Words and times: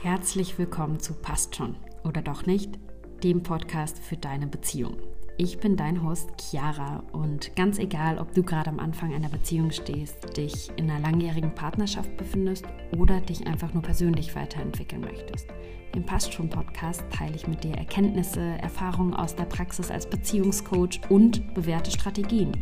Herzlich 0.00 0.56
willkommen 0.58 1.00
zu 1.00 1.12
Passt 1.12 1.56
schon 1.56 1.74
oder 2.04 2.22
doch 2.22 2.46
nicht, 2.46 2.78
dem 3.24 3.42
Podcast 3.42 3.98
für 3.98 4.16
deine 4.16 4.46
Beziehung. 4.46 4.96
Ich 5.36 5.58
bin 5.58 5.76
dein 5.76 6.04
Host 6.04 6.30
Chiara 6.40 7.02
und 7.10 7.56
ganz 7.56 7.80
egal, 7.80 8.18
ob 8.18 8.32
du 8.32 8.44
gerade 8.44 8.70
am 8.70 8.78
Anfang 8.78 9.12
einer 9.12 9.28
Beziehung 9.28 9.72
stehst, 9.72 10.36
dich 10.36 10.70
in 10.76 10.88
einer 10.88 11.00
langjährigen 11.00 11.52
Partnerschaft 11.52 12.16
befindest 12.16 12.64
oder 12.96 13.20
dich 13.20 13.48
einfach 13.48 13.74
nur 13.74 13.82
persönlich 13.82 14.36
weiterentwickeln 14.36 15.00
möchtest. 15.00 15.48
Im 15.96 16.06
Passt 16.06 16.32
schon 16.32 16.48
Podcast 16.48 17.02
teile 17.10 17.34
ich 17.34 17.48
mit 17.48 17.64
dir 17.64 17.74
Erkenntnisse, 17.74 18.40
Erfahrungen 18.40 19.14
aus 19.14 19.34
der 19.34 19.46
Praxis 19.46 19.90
als 19.90 20.08
Beziehungscoach 20.08 21.00
und 21.08 21.54
bewährte 21.54 21.90
Strategien. 21.90 22.52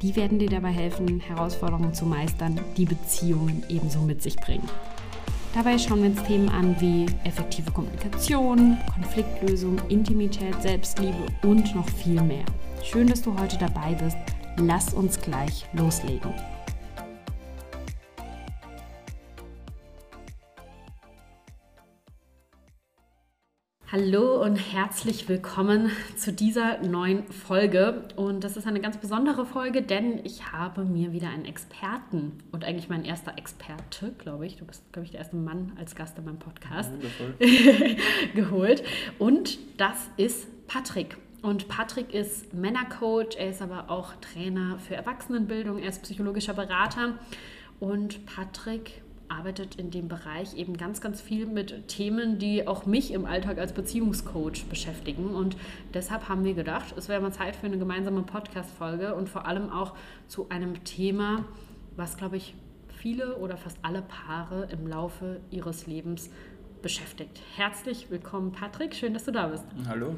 Die 0.00 0.16
werden 0.16 0.38
dir 0.38 0.48
dabei 0.48 0.70
helfen, 0.70 1.20
Herausforderungen 1.20 1.92
zu 1.92 2.06
meistern, 2.06 2.58
die 2.78 2.86
Beziehungen 2.86 3.62
ebenso 3.68 4.00
mit 4.00 4.22
sich 4.22 4.36
bringen. 4.36 4.68
Dabei 5.54 5.76
schauen 5.76 6.02
wir 6.02 6.10
uns 6.10 6.22
Themen 6.22 6.48
an 6.48 6.74
wie 6.80 7.06
effektive 7.24 7.70
Kommunikation, 7.70 8.78
Konfliktlösung, 8.94 9.78
Intimität, 9.90 10.54
Selbstliebe 10.62 11.26
und 11.42 11.74
noch 11.74 11.88
viel 11.90 12.22
mehr. 12.22 12.44
Schön, 12.82 13.06
dass 13.06 13.20
du 13.20 13.38
heute 13.38 13.58
dabei 13.58 13.94
bist. 13.94 14.16
Lass 14.56 14.94
uns 14.94 15.20
gleich 15.20 15.66
loslegen. 15.74 16.32
Hallo 23.92 24.42
und 24.42 24.56
herzlich 24.56 25.28
willkommen 25.28 25.90
zu 26.16 26.32
dieser 26.32 26.78
neuen 26.78 27.26
Folge. 27.30 28.04
Und 28.16 28.42
das 28.42 28.56
ist 28.56 28.66
eine 28.66 28.80
ganz 28.80 28.96
besondere 28.96 29.44
Folge, 29.44 29.82
denn 29.82 30.24
ich 30.24 30.50
habe 30.50 30.86
mir 30.86 31.12
wieder 31.12 31.28
einen 31.28 31.44
Experten 31.44 32.38
und 32.52 32.64
eigentlich 32.64 32.88
mein 32.88 33.04
erster 33.04 33.36
Experte, 33.36 34.14
glaube 34.16 34.46
ich, 34.46 34.56
du 34.56 34.64
bist, 34.64 34.90
glaube 34.94 35.04
ich, 35.04 35.10
der 35.10 35.20
erste 35.20 35.36
Mann 35.36 35.72
als 35.78 35.94
Gast 35.94 36.16
in 36.16 36.24
meinem 36.24 36.38
Podcast, 36.38 36.90
geholt. 38.34 38.82
Und 39.18 39.58
das 39.76 40.08
ist 40.16 40.66
Patrick. 40.68 41.18
Und 41.42 41.68
Patrick 41.68 42.14
ist 42.14 42.54
Männercoach, 42.54 43.36
er 43.36 43.50
ist 43.50 43.60
aber 43.60 43.90
auch 43.90 44.14
Trainer 44.22 44.78
für 44.78 44.94
Erwachsenenbildung, 44.94 45.78
er 45.78 45.90
ist 45.90 46.02
psychologischer 46.02 46.54
Berater. 46.54 47.18
Und 47.78 48.24
Patrick 48.24 49.01
arbeitet 49.32 49.76
in 49.76 49.90
dem 49.90 50.08
Bereich 50.08 50.54
eben 50.56 50.76
ganz, 50.76 51.00
ganz 51.00 51.20
viel 51.20 51.46
mit 51.46 51.88
Themen, 51.88 52.38
die 52.38 52.68
auch 52.68 52.86
mich 52.86 53.12
im 53.12 53.24
Alltag 53.24 53.58
als 53.58 53.72
Beziehungscoach 53.72 54.66
beschäftigen. 54.68 55.34
Und 55.34 55.56
deshalb 55.94 56.28
haben 56.28 56.44
wir 56.44 56.54
gedacht, 56.54 56.94
es 56.96 57.08
wäre 57.08 57.20
mal 57.20 57.32
Zeit 57.32 57.56
für 57.56 57.66
eine 57.66 57.78
gemeinsame 57.78 58.22
Podcast-Folge 58.22 59.14
und 59.14 59.28
vor 59.28 59.46
allem 59.46 59.70
auch 59.70 59.94
zu 60.28 60.48
einem 60.50 60.84
Thema, 60.84 61.44
was, 61.96 62.16
glaube 62.16 62.36
ich, 62.36 62.54
viele 62.88 63.36
oder 63.36 63.56
fast 63.56 63.78
alle 63.82 64.02
Paare 64.02 64.68
im 64.70 64.86
Laufe 64.86 65.40
ihres 65.50 65.86
Lebens 65.86 66.30
beschäftigt. 66.82 67.40
Herzlich 67.56 68.10
willkommen, 68.10 68.52
Patrick. 68.52 68.94
Schön, 68.94 69.14
dass 69.14 69.24
du 69.24 69.32
da 69.32 69.48
bist. 69.48 69.64
Hallo. 69.88 70.14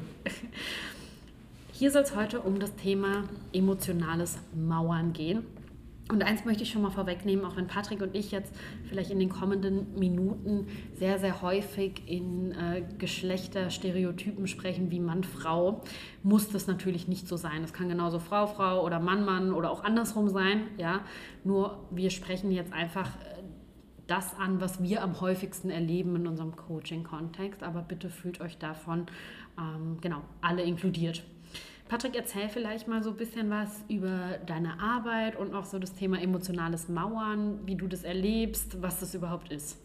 Hier 1.71 1.91
soll 1.91 2.03
es 2.03 2.15
heute 2.15 2.41
um 2.41 2.59
das 2.59 2.75
Thema 2.75 3.23
emotionales 3.53 4.37
Mauern 4.53 5.13
gehen. 5.13 5.45
Und 6.07 6.21
eins 6.23 6.45
möchte 6.45 6.61
ich 6.61 6.69
schon 6.69 6.83
mal 6.83 6.91
vorwegnehmen, 6.91 7.43
auch 7.45 7.55
wenn 7.55 7.65
Patrick 7.65 7.99
und 7.99 8.15
ich 8.15 8.29
jetzt 8.29 8.53
vielleicht 8.87 9.09
in 9.09 9.17
den 9.17 9.29
kommenden 9.29 9.97
Minuten 9.97 10.67
sehr, 10.93 11.17
sehr 11.17 11.41
häufig 11.41 12.03
in 12.05 12.51
äh, 12.51 12.83
Geschlechterstereotypen 12.99 14.45
sprechen 14.45 14.91
wie 14.91 14.99
Mann, 14.99 15.23
Frau, 15.23 15.81
muss 16.21 16.49
das 16.49 16.67
natürlich 16.67 17.07
nicht 17.07 17.27
so 17.27 17.37
sein. 17.37 17.63
Es 17.63 17.73
kann 17.73 17.89
genauso 17.89 18.19
Frau, 18.19 18.45
Frau 18.45 18.85
oder 18.85 18.99
Mann, 18.99 19.25
Mann 19.25 19.51
oder 19.51 19.71
auch 19.71 19.83
andersrum 19.83 20.29
sein. 20.29 20.67
Ja? 20.77 21.01
Nur 21.43 21.87
wir 21.89 22.11
sprechen 22.11 22.51
jetzt 22.51 22.71
einfach 22.71 23.07
äh, 23.07 23.41
das 24.05 24.37
an, 24.37 24.61
was 24.61 24.83
wir 24.83 25.01
am 25.01 25.19
häufigsten 25.21 25.71
erleben 25.71 26.15
in 26.17 26.27
unserem 26.27 26.55
Coaching-Kontext. 26.55 27.63
Aber 27.63 27.81
bitte 27.81 28.11
fühlt 28.11 28.41
euch 28.41 28.59
davon 28.59 29.07
ähm, 29.57 29.97
genau 30.01 30.21
alle 30.41 30.61
inkludiert. 30.61 31.23
Patrick, 31.87 32.15
erzähl 32.15 32.49
vielleicht 32.49 32.87
mal 32.87 33.03
so 33.03 33.11
ein 33.11 33.15
bisschen 33.15 33.49
was 33.51 33.83
über 33.87 34.39
deine 34.45 34.79
Arbeit 34.79 35.35
und 35.35 35.53
auch 35.53 35.65
so 35.65 35.77
das 35.77 35.93
Thema 35.93 36.19
emotionales 36.19 36.89
Mauern, 36.89 37.59
wie 37.65 37.75
du 37.75 37.87
das 37.87 38.03
erlebst, 38.03 38.81
was 38.81 38.99
das 38.99 39.13
überhaupt 39.13 39.51
ist. 39.51 39.77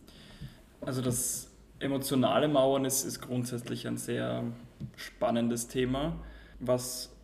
Also 0.80 1.02
das 1.02 1.50
emotionale 1.78 2.48
Mauern 2.48 2.86
ist, 2.86 3.04
ist 3.04 3.20
grundsätzlich 3.20 3.86
ein 3.86 3.98
sehr 3.98 4.44
spannendes 4.96 5.68
Thema. 5.68 6.16
Was 6.58 7.14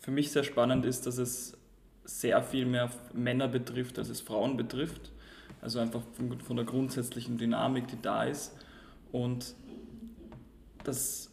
für 0.00 0.12
mich 0.12 0.30
sehr 0.30 0.44
spannend 0.44 0.84
ist, 0.84 1.06
dass 1.06 1.18
es 1.18 1.56
sehr 2.04 2.42
viel 2.42 2.66
mehr 2.66 2.90
Männer 3.14 3.48
betrifft, 3.48 3.98
als 3.98 4.10
es 4.10 4.20
Frauen 4.20 4.56
betrifft. 4.56 5.10
Also 5.60 5.80
einfach 5.80 6.02
von, 6.12 6.38
von 6.38 6.56
der 6.56 6.64
grundsätzlichen 6.64 7.36
Dynamik, 7.36 7.88
die 7.88 8.00
da 8.00 8.24
ist. 8.24 8.54
Und 9.10 9.54
das, 10.84 11.30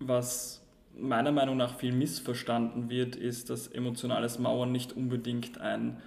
was 0.00 0.63
meiner 0.96 1.32
Meinung 1.32 1.56
nach 1.56 1.78
viel 1.78 1.92
missverstanden 1.92 2.90
wird, 2.90 3.16
ist, 3.16 3.50
dass 3.50 3.66
emotionales 3.66 4.38
Mauern 4.38 4.72
nicht 4.72 4.92
unbedingt 4.92 5.60
ein 5.60 5.98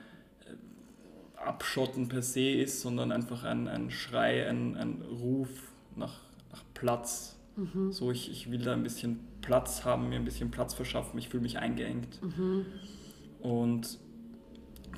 äh, 0.45 1.39
Abschotten 1.39 2.07
per 2.07 2.21
se 2.21 2.49
ist, 2.49 2.81
sondern 2.81 3.11
einfach 3.11 3.43
ein, 3.43 3.67
ein 3.67 3.91
Schrei, 3.91 4.47
ein, 4.47 4.75
ein 4.75 5.01
Ruf 5.01 5.49
nach, 5.95 6.21
nach 6.51 6.63
Platz. 6.73 7.37
Mhm. 7.55 7.91
So, 7.91 8.11
ich, 8.11 8.31
ich 8.31 8.51
will 8.51 8.59
da 8.59 8.73
ein 8.73 8.83
bisschen 8.83 9.19
Platz 9.41 9.83
haben, 9.83 10.09
mir 10.09 10.15
ein 10.15 10.25
bisschen 10.25 10.51
Platz 10.51 10.73
verschaffen, 10.73 11.17
ich 11.19 11.29
fühle 11.29 11.43
mich 11.43 11.57
eingeengt. 11.57 12.21
Mhm. 12.21 12.65
Und 13.39 13.99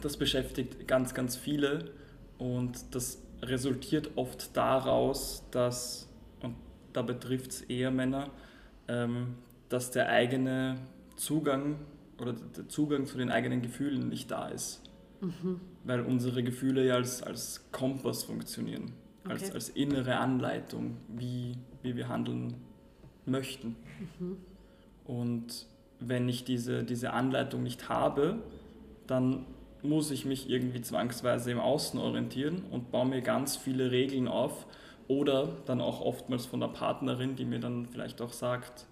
das 0.02 0.18
beschäftigt 0.18 0.88
ganz, 0.88 1.14
ganz 1.14 1.36
viele 1.36 1.92
und 2.38 2.96
das 2.96 3.22
resultiert 3.42 4.12
oft 4.16 4.56
daraus, 4.56 5.44
dass, 5.52 6.10
und 6.42 6.56
da 6.94 7.02
betrifft 7.02 7.52
es 7.52 7.62
eher 7.62 7.92
Männer, 7.92 8.30
ähm, 8.88 9.36
dass 9.69 9.91
der 9.91 10.09
eigene 10.09 10.75
Zugang 11.16 11.78
oder 12.19 12.34
der 12.34 12.68
Zugang 12.68 13.06
zu 13.06 13.18
den 13.18 13.31
eigenen 13.31 13.62
Gefühlen 13.62 14.09
nicht 14.09 14.30
da 14.31 14.47
ist. 14.50 14.81
Mhm. 15.22 15.62
Weil 15.84 16.02
unsere 16.02 16.44
Gefühle 16.44 16.85
ja 16.85 16.96
als, 16.96 17.24
als 17.24 17.72
Kompass 17.72 18.24
funktionieren, 18.24 18.94
okay. 19.24 19.34
als, 19.34 19.52
als 19.52 19.69
innere 19.69 20.18
Anleitung, 20.18 20.97
wie, 21.08 21.58
wie 21.81 21.96
wir 21.96 22.09
handeln 22.09 22.56
möchten. 23.25 23.75
Mhm. 24.19 24.38
Und 25.06 25.66
wenn 26.00 26.29
ich 26.29 26.44
diese, 26.44 26.84
diese 26.84 27.13
Anleitung 27.13 27.63
nicht 27.63 27.90
habe, 27.90 28.40
dann 29.08 29.46
muss 29.81 30.12
ich 30.12 30.25
mich 30.25 30.50
irgendwie 30.50 30.81
zwangsweise 30.81 31.52
im 31.52 31.59
Außen 31.59 32.00
orientieren 32.00 32.63
und 32.69 32.91
baue 32.91 33.08
mir 33.08 33.22
ganz 33.22 33.56
viele 33.56 33.91
Regeln 33.91 34.28
auf 34.28 34.66
oder 35.08 35.58
dann 35.66 35.81
auch 35.81 36.02
oftmals 36.02 36.46
von 36.46 36.59
der 36.59 36.68
Partnerin, 36.68 37.35
die 37.35 37.46
mir 37.46 37.59
dann 37.59 37.88
vielleicht 37.88 38.22
auch 38.22 38.34
sagt, 38.34 38.85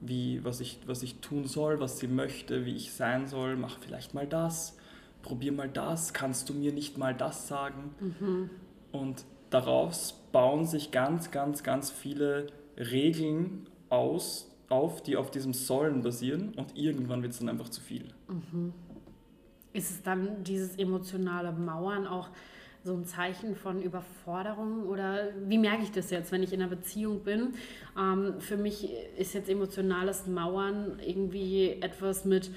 wie, 0.00 0.44
was, 0.44 0.60
ich, 0.60 0.80
was 0.86 1.02
ich 1.02 1.20
tun 1.20 1.46
soll, 1.46 1.80
was 1.80 1.98
sie 1.98 2.08
möchte, 2.08 2.64
wie 2.64 2.74
ich 2.74 2.92
sein 2.92 3.26
soll. 3.26 3.56
Mach 3.56 3.78
vielleicht 3.78 4.14
mal 4.14 4.26
das, 4.26 4.76
probier 5.22 5.52
mal 5.52 5.68
das, 5.68 6.12
kannst 6.12 6.48
du 6.48 6.54
mir 6.54 6.72
nicht 6.72 6.98
mal 6.98 7.14
das 7.14 7.48
sagen? 7.48 7.94
Mhm. 8.00 8.50
Und 8.92 9.24
daraus 9.50 10.14
bauen 10.32 10.66
sich 10.66 10.90
ganz, 10.90 11.30
ganz, 11.30 11.62
ganz 11.62 11.90
viele 11.90 12.48
Regeln 12.76 13.66
aus, 13.88 14.50
auf, 14.68 15.02
die 15.02 15.16
auf 15.16 15.30
diesem 15.30 15.54
Sollen 15.54 16.02
basieren 16.02 16.54
und 16.54 16.76
irgendwann 16.76 17.22
wird 17.22 17.32
es 17.32 17.38
dann 17.38 17.48
einfach 17.48 17.70
zu 17.70 17.80
viel. 17.80 18.08
Mhm. 18.28 18.72
Ist 19.72 19.90
es 19.90 20.02
dann 20.02 20.44
dieses 20.44 20.76
emotionale 20.76 21.52
Mauern 21.52 22.06
auch 22.06 22.28
so 22.84 22.94
ein 22.94 23.04
Zeichen 23.04 23.56
von 23.56 23.82
Überforderung 23.82 24.86
oder 24.86 25.28
wie 25.46 25.58
merke 25.58 25.82
ich 25.82 25.92
das 25.92 26.10
jetzt, 26.10 26.32
wenn 26.32 26.42
ich 26.42 26.52
in 26.52 26.60
einer 26.62 26.70
Beziehung 26.70 27.22
bin? 27.24 27.54
Ähm, 27.98 28.40
für 28.40 28.56
mich 28.56 28.88
ist 29.16 29.34
jetzt 29.34 29.48
emotionales 29.48 30.26
Mauern 30.26 30.98
irgendwie 31.04 31.80
etwas 31.80 32.24
mit, 32.24 32.50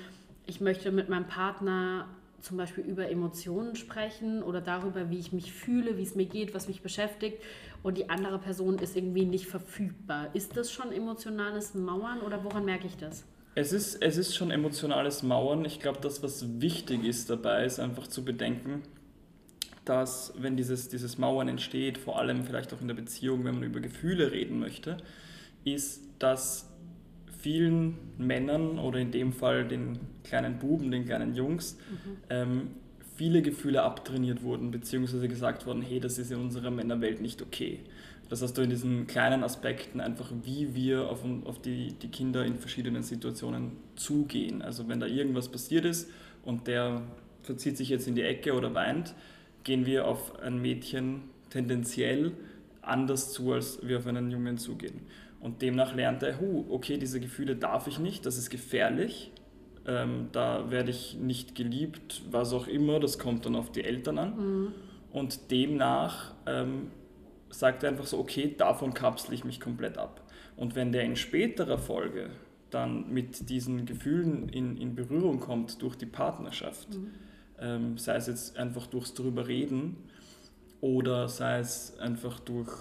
ich 0.46 0.62
möchte 0.62 0.92
mit 0.92 1.10
meinem 1.10 1.28
Partner 1.28 2.08
zum 2.40 2.58
Beispiel 2.58 2.84
über 2.84 3.10
Emotionen 3.10 3.76
sprechen 3.76 4.42
oder 4.42 4.62
darüber, 4.62 5.10
wie 5.10 5.20
ich 5.20 5.32
mich 5.32 5.54
fühle, 5.54 5.98
wie 5.98 6.04
es 6.04 6.16
mir 6.16 6.26
geht, 6.26 6.54
was 6.54 6.68
mich 6.68 6.82
beschäftigt 6.82 7.38
und 7.84 7.98
die 7.98 8.10
andere 8.10 8.40
Person 8.40 8.80
ist 8.80 8.96
irgendwie 8.96 9.26
nicht 9.26 9.48
verfügbar. 9.48 10.30
Ist 10.34 10.58
das 10.58 10.72
schon 10.72 10.92
emotionales 10.92 11.74
Mauern 11.74 12.22
oder 12.22 12.44
woran 12.44 12.66
merke 12.66 12.88
ich 12.88 12.98
das? 12.98 13.24
Es 13.54 13.74
ist, 13.74 14.02
es 14.02 14.18
ist 14.18 14.36
schon 14.36 14.50
emotionales 14.50 15.24
Mauern. 15.24 15.66
Ich 15.66 15.80
glaube, 15.80 16.00
das, 16.02 16.24
was 16.24 16.62
wichtig 16.62 17.04
ist 17.04 17.30
dabei, 17.30 17.66
ist 17.66 17.80
einfach 17.80 18.08
zu 18.08 18.24
bedenken, 18.24 18.82
dass 19.86 20.34
wenn 20.38 20.58
dieses, 20.58 20.90
dieses 20.90 21.18
Mauern 21.18 21.48
entsteht, 21.48 21.98
vor 21.98 22.20
allem 22.20 22.44
vielleicht 22.44 22.74
auch 22.74 22.82
in 22.82 22.88
der 22.88 22.96
Beziehung, 22.96 23.44
wenn 23.46 23.56
man 23.56 23.64
über 23.64 23.80
Gefühle 23.80 24.32
reden 24.32 24.60
möchte, 24.60 24.98
ist, 25.64 26.04
dass 26.20 26.70
vielen 27.40 27.98
Männern 28.18 28.78
oder 28.78 29.00
in 29.00 29.12
dem 29.12 29.34
Fall 29.34 29.68
den 29.68 30.00
kleinen 30.24 30.60
Buben, 30.60 30.92
den 30.92 31.06
kleinen 31.06 31.34
Jungs, 31.34 31.78
mhm. 31.90 32.18
ähm, 32.30 32.68
viele 33.16 33.42
Gefühle 33.42 33.84
abtrainiert 33.84 34.44
wurden, 34.44 34.72
beziehungsweise 34.72 35.28
gesagt 35.28 35.66
worden, 35.66 35.82
hey, 35.82 36.00
das 36.00 36.18
ist 36.18 36.32
in 36.32 36.40
unserer 36.40 36.72
Männerwelt 36.72 37.22
nicht 37.22 37.42
okay. 37.42 37.80
Das 38.30 38.42
heißt, 38.42 38.58
du 38.58 38.62
in 38.62 38.70
diesen 38.70 39.08
kleinen 39.08 39.44
Aspekten 39.44 40.00
einfach, 40.00 40.32
wie 40.44 40.74
wir 40.74 41.10
auf, 41.10 41.20
auf 41.44 41.62
die, 41.62 41.94
die 41.94 42.08
Kinder 42.08 42.46
in 42.46 42.56
verschiedenen 42.56 43.04
Situationen 43.04 43.74
zugehen. 43.96 44.62
Also 44.62 44.88
wenn 44.88 45.00
da 45.00 45.06
irgendwas 45.06 45.50
passiert 45.50 45.84
ist 45.84 46.10
und 46.46 46.66
der 46.68 47.02
verzieht 47.44 47.76
sich 47.76 47.90
jetzt 47.90 48.08
in 48.08 48.16
die 48.16 48.22
Ecke 48.22 48.54
oder 48.54 48.74
weint, 48.74 49.14
gehen 49.64 49.86
wir 49.86 50.08
auf 50.08 50.40
ein 50.40 50.62
Mädchen 50.62 51.24
tendenziell 51.50 52.34
anders 52.82 53.32
zu, 53.34 53.52
als 53.54 53.80
wir 53.86 54.00
auf 54.00 54.08
einen 54.08 54.32
Jungen 54.32 54.58
zugehen. 54.58 55.02
Und 55.40 55.62
demnach 55.62 55.96
lernt 55.96 56.24
er, 56.24 56.40
huh, 56.40 56.66
okay, 56.70 56.98
diese 56.98 57.20
Gefühle 57.20 57.56
darf 57.56 57.88
ich 57.88 58.00
nicht, 58.00 58.26
das 58.26 58.38
ist 58.38 58.50
gefährlich, 58.50 59.32
ähm, 59.88 60.30
da 60.32 60.70
werde 60.70 60.92
ich 60.92 61.16
nicht 61.16 61.56
geliebt, 61.56 62.22
was 62.30 62.54
auch 62.54 62.68
immer, 62.68 63.00
das 63.00 63.18
kommt 63.18 63.46
dann 63.46 63.56
auf 63.56 63.72
die 63.72 63.84
Eltern 63.84 64.20
an. 64.20 64.36
Mhm. 64.38 64.68
Und 65.12 65.52
demnach 65.52 66.34
ähm, 66.46 66.92
sagt 67.50 67.84
er 67.84 67.90
einfach 67.90 68.06
so, 68.06 68.20
okay, 68.20 68.54
davon 68.56 68.94
kapsle 68.94 69.34
ich 69.34 69.44
mich 69.44 69.60
komplett 69.60 69.98
ab. 69.98 70.22
Und 70.56 70.76
wenn 70.76 70.92
der 70.92 71.04
in 71.04 71.16
späterer 71.16 71.80
Folge 71.80 72.30
dann 72.70 73.12
mit 73.12 73.50
diesen 73.50 73.86
Gefühlen 73.86 74.48
in, 74.50 74.78
in 74.78 74.96
Berührung 74.96 75.40
kommt 75.40 75.82
durch 75.82 75.96
die 75.96 76.06
Partnerschaft, 76.06 76.96
mhm. 76.96 77.12
Ähm, 77.62 77.98
sei 77.98 78.16
es 78.16 78.28
jetzt 78.28 78.58
einfach 78.58 78.88
durchs 78.88 79.14
drüber 79.14 79.48
reden 79.48 79.98
oder 80.82 81.30
sei 81.30 81.60
es 81.60 81.98
einfach 82.00 82.40
durch, 82.40 82.72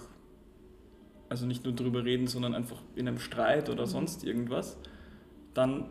also 1.29 1.45
nicht 1.45 1.63
nur 1.63 1.73
drüber 1.73 2.03
reden, 2.03 2.27
sondern 2.27 2.55
einfach 2.55 2.81
in 2.95 3.07
einem 3.07 3.19
Streit 3.19 3.69
oder 3.69 3.85
mhm. 3.85 3.89
sonst 3.89 4.23
irgendwas, 4.23 4.77
dann 5.53 5.89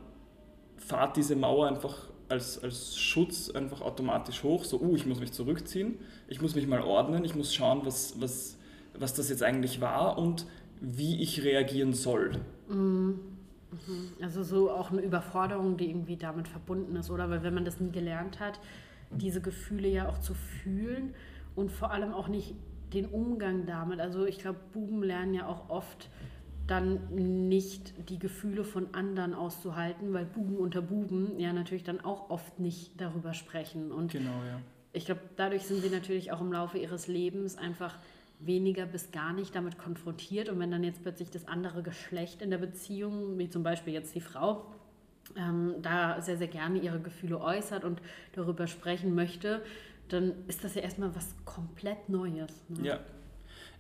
fahrt 0.76 1.16
diese 1.16 1.36
Mauer 1.36 1.68
einfach 1.68 2.08
als, 2.28 2.62
als 2.62 2.96
Schutz 2.96 3.50
einfach 3.50 3.80
automatisch 3.80 4.42
hoch, 4.42 4.64
so, 4.64 4.80
uh, 4.80 4.94
ich 4.94 5.06
muss 5.06 5.20
mich 5.20 5.32
zurückziehen, 5.32 5.98
ich 6.28 6.40
muss 6.40 6.54
mich 6.54 6.66
mal 6.66 6.80
ordnen, 6.80 7.24
ich 7.24 7.34
muss 7.34 7.54
schauen, 7.54 7.80
was, 7.84 8.20
was, 8.20 8.56
was 8.94 9.14
das 9.14 9.28
jetzt 9.28 9.42
eigentlich 9.42 9.80
war 9.80 10.18
und 10.18 10.46
wie 10.80 11.20
ich 11.20 11.42
reagieren 11.42 11.92
soll. 11.92 12.32
Mhm. 12.68 13.20
Also 14.20 14.42
so 14.42 14.70
auch 14.70 14.90
eine 14.90 15.00
Überforderung, 15.00 15.76
die 15.76 15.88
irgendwie 15.88 16.16
damit 16.16 16.48
verbunden 16.48 16.96
ist, 16.96 17.10
oder? 17.10 17.30
Weil 17.30 17.42
wenn 17.42 17.54
man 17.54 17.64
das 17.64 17.80
nie 17.80 17.90
gelernt 17.90 18.40
hat, 18.40 18.60
diese 19.10 19.40
Gefühle 19.40 19.88
ja 19.88 20.08
auch 20.08 20.18
zu 20.18 20.34
fühlen 20.34 21.14
und 21.56 21.70
vor 21.70 21.90
allem 21.90 22.12
auch 22.12 22.28
nicht 22.28 22.54
den 22.92 23.06
Umgang 23.06 23.66
damit. 23.66 24.00
Also 24.00 24.26
ich 24.26 24.38
glaube, 24.38 24.58
Buben 24.72 25.02
lernen 25.02 25.34
ja 25.34 25.46
auch 25.46 25.68
oft 25.70 26.08
dann 26.66 27.00
nicht 27.14 28.08
die 28.08 28.18
Gefühle 28.18 28.62
von 28.62 28.94
anderen 28.94 29.34
auszuhalten, 29.34 30.12
weil 30.12 30.24
Buben 30.24 30.56
unter 30.56 30.82
Buben 30.82 31.38
ja 31.38 31.52
natürlich 31.52 31.82
dann 31.82 32.00
auch 32.00 32.30
oft 32.30 32.60
nicht 32.60 33.00
darüber 33.00 33.34
sprechen. 33.34 33.90
Und 33.90 34.12
genau, 34.12 34.30
ja. 34.46 34.60
ich 34.92 35.04
glaube, 35.04 35.20
dadurch 35.36 35.62
sind 35.62 35.82
sie 35.82 35.90
natürlich 35.90 36.30
auch 36.30 36.40
im 36.40 36.52
Laufe 36.52 36.78
ihres 36.78 37.08
Lebens 37.08 37.58
einfach 37.58 37.98
weniger 38.40 38.86
bis 38.86 39.10
gar 39.12 39.32
nicht 39.32 39.54
damit 39.54 39.78
konfrontiert. 39.78 40.48
Und 40.48 40.58
wenn 40.58 40.70
dann 40.70 40.84
jetzt 40.84 41.02
plötzlich 41.02 41.30
das 41.30 41.46
andere 41.46 41.82
Geschlecht 41.82 42.42
in 42.42 42.50
der 42.50 42.58
Beziehung, 42.58 43.38
wie 43.38 43.48
zum 43.50 43.62
Beispiel 43.62 43.92
jetzt 43.92 44.14
die 44.14 44.20
Frau, 44.20 44.66
ähm, 45.36 45.74
da 45.82 46.20
sehr, 46.20 46.36
sehr 46.36 46.48
gerne 46.48 46.78
ihre 46.78 47.00
Gefühle 47.00 47.40
äußert 47.40 47.84
und 47.84 48.00
darüber 48.32 48.66
sprechen 48.66 49.14
möchte, 49.14 49.62
dann 50.08 50.32
ist 50.48 50.64
das 50.64 50.74
ja 50.74 50.82
erstmal 50.82 51.14
was 51.14 51.34
komplett 51.44 52.08
Neues. 52.08 52.50
Ne? 52.68 52.88
Ja. 52.88 53.00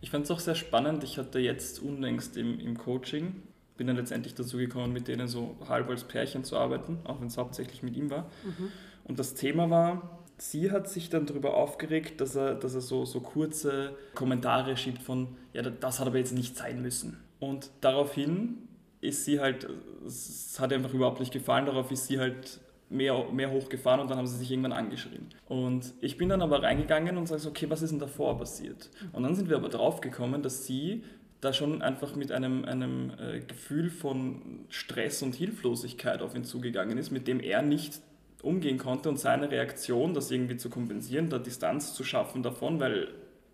Ich 0.00 0.10
fand 0.10 0.24
es 0.24 0.30
auch 0.30 0.38
sehr 0.38 0.54
spannend. 0.54 1.04
Ich 1.04 1.18
hatte 1.18 1.40
jetzt 1.40 1.80
unlängst 1.82 2.36
im, 2.36 2.58
im 2.60 2.78
Coaching, 2.78 3.42
bin 3.76 3.86
dann 3.86 3.96
letztendlich 3.96 4.34
dazu 4.34 4.56
gekommen, 4.56 4.92
mit 4.92 5.08
denen 5.08 5.28
so 5.28 5.56
halb 5.68 5.88
als 5.88 6.04
Pärchen 6.04 6.44
zu 6.44 6.56
arbeiten, 6.56 6.98
auch 7.04 7.20
wenn 7.20 7.26
es 7.26 7.36
hauptsächlich 7.36 7.82
mit 7.82 7.96
ihm 7.96 8.10
war. 8.10 8.30
Mhm. 8.44 8.70
Und 9.04 9.18
das 9.18 9.34
Thema 9.34 9.68
war, 9.68 10.19
sie 10.40 10.70
hat 10.70 10.88
sich 10.88 11.10
dann 11.10 11.26
darüber 11.26 11.54
aufgeregt, 11.56 12.20
dass 12.20 12.34
er, 12.34 12.54
dass 12.54 12.74
er 12.74 12.80
so, 12.80 13.04
so 13.04 13.20
kurze 13.20 13.96
Kommentare 14.14 14.76
schiebt 14.76 15.02
von, 15.02 15.28
ja, 15.52 15.62
das 15.62 16.00
hat 16.00 16.06
aber 16.06 16.18
jetzt 16.18 16.32
nicht 16.32 16.56
sein 16.56 16.82
müssen. 16.82 17.18
Und 17.38 17.70
daraufhin 17.80 18.68
ist 19.00 19.24
sie 19.24 19.40
halt, 19.40 19.68
es 20.06 20.58
hat 20.58 20.72
ihr 20.72 20.76
einfach 20.76 20.94
überhaupt 20.94 21.20
nicht 21.20 21.32
gefallen, 21.32 21.66
darauf 21.66 21.90
ist 21.90 22.06
sie 22.06 22.18
halt 22.18 22.60
mehr, 22.90 23.24
mehr 23.32 23.50
hochgefahren 23.50 24.00
und 24.00 24.10
dann 24.10 24.18
haben 24.18 24.26
sie 24.26 24.36
sich 24.36 24.50
irgendwann 24.50 24.72
angeschrien. 24.72 25.26
Und 25.48 25.94
ich 26.00 26.16
bin 26.16 26.28
dann 26.28 26.42
aber 26.42 26.62
reingegangen 26.62 27.16
und 27.16 27.26
sage 27.26 27.40
so, 27.40 27.50
okay, 27.50 27.70
was 27.70 27.82
ist 27.82 27.90
denn 27.90 27.98
davor 27.98 28.36
passiert? 28.38 28.90
Und 29.12 29.22
dann 29.22 29.34
sind 29.34 29.48
wir 29.48 29.56
aber 29.56 29.68
drauf 29.68 30.00
gekommen, 30.00 30.42
dass 30.42 30.66
sie 30.66 31.04
da 31.40 31.52
schon 31.54 31.80
einfach 31.80 32.16
mit 32.16 32.32
einem, 32.32 32.64
einem 32.66 33.12
äh, 33.18 33.40
Gefühl 33.40 33.88
von 33.88 34.66
Stress 34.68 35.22
und 35.22 35.34
Hilflosigkeit 35.34 36.20
auf 36.20 36.34
ihn 36.34 36.44
zugegangen 36.44 36.98
ist, 36.98 37.10
mit 37.10 37.26
dem 37.28 37.40
er 37.40 37.62
nicht 37.62 38.00
umgehen 38.42 38.78
konnte 38.78 39.08
und 39.08 39.18
seine 39.18 39.50
Reaktion, 39.50 40.14
das 40.14 40.30
irgendwie 40.30 40.56
zu 40.56 40.70
kompensieren, 40.70 41.28
da 41.30 41.38
Distanz 41.38 41.94
zu 41.94 42.04
schaffen 42.04 42.42
davon, 42.42 42.80
weil 42.80 43.08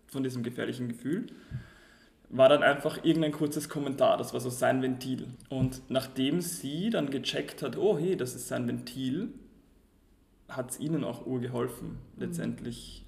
von 0.07 0.23
diesem 0.23 0.43
gefährlichen 0.43 0.87
Gefühl, 0.87 1.27
war 2.29 2.49
dann 2.49 2.63
einfach 2.63 3.03
irgendein 3.03 3.31
kurzes 3.31 3.69
Kommentar, 3.69 4.17
das 4.17 4.33
war 4.33 4.39
so 4.39 4.49
sein 4.49 4.81
Ventil. 4.81 5.27
Und 5.49 5.81
nachdem 5.89 6.41
sie 6.41 6.89
dann 6.89 7.09
gecheckt 7.09 7.61
hat, 7.61 7.77
oh 7.77 7.97
hey, 7.97 8.17
das 8.17 8.35
ist 8.35 8.47
sein 8.47 8.67
Ventil, 8.67 9.29
hat 10.49 10.71
es 10.71 10.79
ihnen 10.79 11.03
auch 11.03 11.25
urgeholfen, 11.25 11.89
mhm. 11.89 11.97
letztendlich 12.21 13.05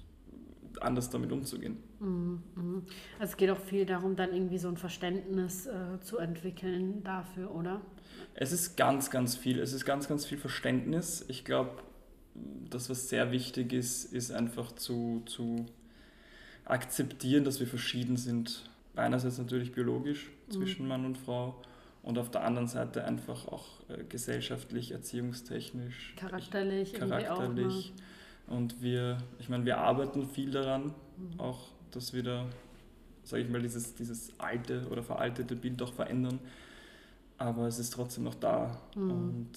anders 0.80 1.10
damit 1.10 1.32
umzugehen. 1.32 1.78
Mhm, 2.00 2.42
mhm. 2.54 2.82
Also 3.18 3.32
es 3.32 3.36
geht 3.36 3.50
auch 3.50 3.60
viel 3.60 3.86
darum, 3.86 4.16
dann 4.16 4.32
irgendwie 4.32 4.58
so 4.58 4.68
ein 4.68 4.76
Verständnis 4.76 5.66
äh, 5.66 6.00
zu 6.00 6.18
entwickeln 6.18 7.04
dafür, 7.04 7.54
oder? 7.54 7.80
Es 8.34 8.52
ist 8.52 8.76
ganz, 8.76 9.10
ganz 9.10 9.36
viel. 9.36 9.60
Es 9.60 9.72
ist 9.72 9.84
ganz, 9.84 10.08
ganz 10.08 10.24
viel 10.24 10.38
Verständnis. 10.38 11.24
Ich 11.28 11.44
glaube, 11.44 11.82
das, 12.70 12.88
was 12.88 13.08
sehr 13.08 13.32
wichtig 13.32 13.72
ist, 13.72 14.12
ist 14.12 14.32
einfach 14.32 14.72
zu, 14.72 15.22
zu 15.26 15.66
akzeptieren, 16.64 17.44
dass 17.44 17.60
wir 17.60 17.66
verschieden 17.66 18.16
sind. 18.16 18.70
Einerseits 18.96 19.38
natürlich 19.38 19.72
biologisch 19.72 20.30
mhm. 20.48 20.52
zwischen 20.52 20.88
Mann 20.88 21.04
und 21.04 21.18
Frau 21.18 21.60
und 22.02 22.18
auf 22.18 22.30
der 22.30 22.44
anderen 22.44 22.68
Seite 22.68 23.04
einfach 23.04 23.46
auch 23.48 23.66
äh, 23.88 24.04
gesellschaftlich, 24.04 24.92
erziehungstechnisch, 24.92 26.14
charakterlich, 26.16 26.94
charakterlich. 26.94 27.92
Auch, 27.94 28.52
ne? 28.52 28.56
Und 28.56 28.82
wir, 28.82 29.18
ich 29.38 29.48
meine, 29.48 29.64
wir 29.64 29.78
arbeiten 29.78 30.26
viel 30.26 30.50
daran, 30.50 30.94
mhm. 31.16 31.38
auch 31.38 31.68
dass 31.90 32.12
wir 32.12 32.22
da, 32.22 32.46
sage 33.24 33.42
ich 33.42 33.48
mal, 33.48 33.62
dieses, 33.62 33.94
dieses 33.94 34.32
alte 34.38 34.86
oder 34.90 35.02
veraltete 35.02 35.56
Bild 35.56 35.80
auch 35.82 35.92
verändern 35.92 36.38
aber 37.40 37.66
es 37.66 37.78
ist 37.78 37.94
trotzdem 37.94 38.24
noch 38.24 38.34
da. 38.34 38.78
Mhm. 38.94 39.10
Und 39.10 39.48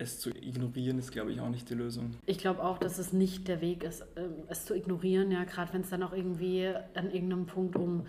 es 0.00 0.18
zu 0.18 0.30
ignorieren 0.30 0.98
ist, 0.98 1.12
glaube 1.12 1.30
ich, 1.30 1.40
auch 1.40 1.50
nicht 1.50 1.68
die 1.68 1.74
Lösung. 1.74 2.12
Ich 2.26 2.38
glaube 2.38 2.62
auch, 2.62 2.78
dass 2.78 2.98
es 2.98 3.12
nicht 3.12 3.48
der 3.48 3.60
Weg 3.60 3.84
ist, 3.84 4.04
ähm, 4.16 4.32
es 4.48 4.64
zu 4.64 4.74
ignorieren, 4.74 5.30
ja, 5.30 5.44
gerade 5.44 5.72
wenn 5.72 5.82
es 5.82 5.90
dann 5.90 6.02
auch 6.02 6.12
irgendwie 6.12 6.66
an 6.94 7.10
irgendeinem 7.10 7.46
Punkt 7.46 7.76
um 7.76 8.06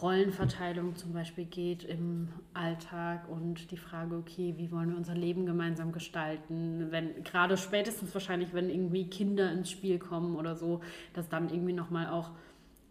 Rollenverteilung 0.00 0.96
zum 0.96 1.12
Beispiel 1.12 1.44
geht 1.44 1.84
im 1.84 2.28
Alltag 2.54 3.28
und 3.28 3.70
die 3.70 3.76
Frage, 3.76 4.16
okay, 4.16 4.54
wie 4.56 4.72
wollen 4.72 4.90
wir 4.90 4.96
unser 4.96 5.14
Leben 5.14 5.46
gemeinsam 5.46 5.92
gestalten, 5.92 6.88
wenn 6.90 7.22
gerade 7.22 7.56
spätestens 7.56 8.12
wahrscheinlich, 8.14 8.54
wenn 8.54 8.70
irgendwie 8.70 9.08
Kinder 9.08 9.52
ins 9.52 9.70
Spiel 9.70 9.98
kommen 9.98 10.36
oder 10.36 10.56
so, 10.56 10.80
dass 11.12 11.28
dann 11.28 11.50
irgendwie 11.50 11.74
nochmal 11.74 12.08
auch 12.08 12.30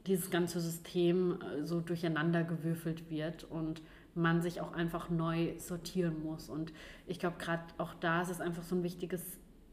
dieses 0.05 0.29
ganze 0.29 0.59
System 0.59 1.39
äh, 1.41 1.65
so 1.65 1.81
durcheinander 1.81 2.43
gewürfelt 2.43 3.09
wird 3.09 3.45
und 3.45 3.81
man 4.15 4.41
sich 4.41 4.61
auch 4.61 4.73
einfach 4.73 5.09
neu 5.09 5.53
sortieren 5.57 6.23
muss. 6.23 6.49
Und 6.49 6.71
ich 7.07 7.19
glaube, 7.19 7.37
gerade 7.39 7.63
auch 7.77 7.93
da 7.95 8.21
ist 8.21 8.29
es 8.29 8.41
einfach 8.41 8.63
so 8.63 8.75
ein 8.75 8.83
wichtiges 8.83 9.21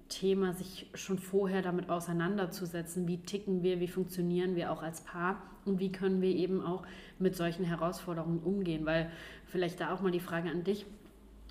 Thema, 0.08 0.52
sich 0.52 0.90
schon 0.94 1.18
vorher 1.18 1.62
damit 1.62 1.88
auseinanderzusetzen, 1.88 3.06
wie 3.06 3.18
ticken 3.18 3.62
wir, 3.62 3.80
wie 3.80 3.88
funktionieren 3.88 4.56
wir 4.56 4.72
auch 4.72 4.82
als 4.82 5.02
Paar 5.02 5.40
und 5.64 5.78
wie 5.78 5.92
können 5.92 6.20
wir 6.20 6.34
eben 6.34 6.64
auch 6.64 6.84
mit 7.18 7.36
solchen 7.36 7.64
Herausforderungen 7.64 8.40
umgehen. 8.40 8.86
Weil 8.86 9.10
vielleicht 9.46 9.80
da 9.80 9.92
auch 9.92 10.00
mal 10.00 10.10
die 10.10 10.20
Frage 10.20 10.50
an 10.50 10.64
dich, 10.64 10.86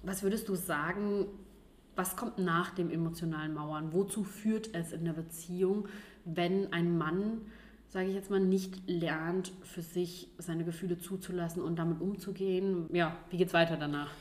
was 0.03 0.23
würdest 0.23 0.49
du 0.49 0.55
sagen, 0.55 1.25
was 1.95 2.15
kommt 2.15 2.37
nach 2.37 2.71
dem 2.71 2.89
emotionalen 2.89 3.53
Mauern? 3.53 3.91
Wozu 3.93 4.23
führt 4.23 4.73
es 4.73 4.93
in 4.93 5.05
der 5.05 5.13
Beziehung, 5.13 5.87
wenn 6.25 6.71
ein 6.71 6.97
Mann 6.97 7.41
sage 7.89 8.07
ich 8.07 8.15
jetzt 8.15 8.29
mal, 8.29 8.39
nicht 8.39 8.87
lernt, 8.87 9.51
für 9.63 9.81
sich 9.81 10.27
seine 10.37 10.63
Gefühle 10.63 10.99
zuzulassen 10.99 11.61
und 11.61 11.77
damit 11.77 12.01
umzugehen. 12.01 12.87
Ja, 12.93 13.17
wie 13.31 13.37
geht 13.37 13.47
es 13.47 13.53
weiter 13.53 13.77
danach? 13.77 14.11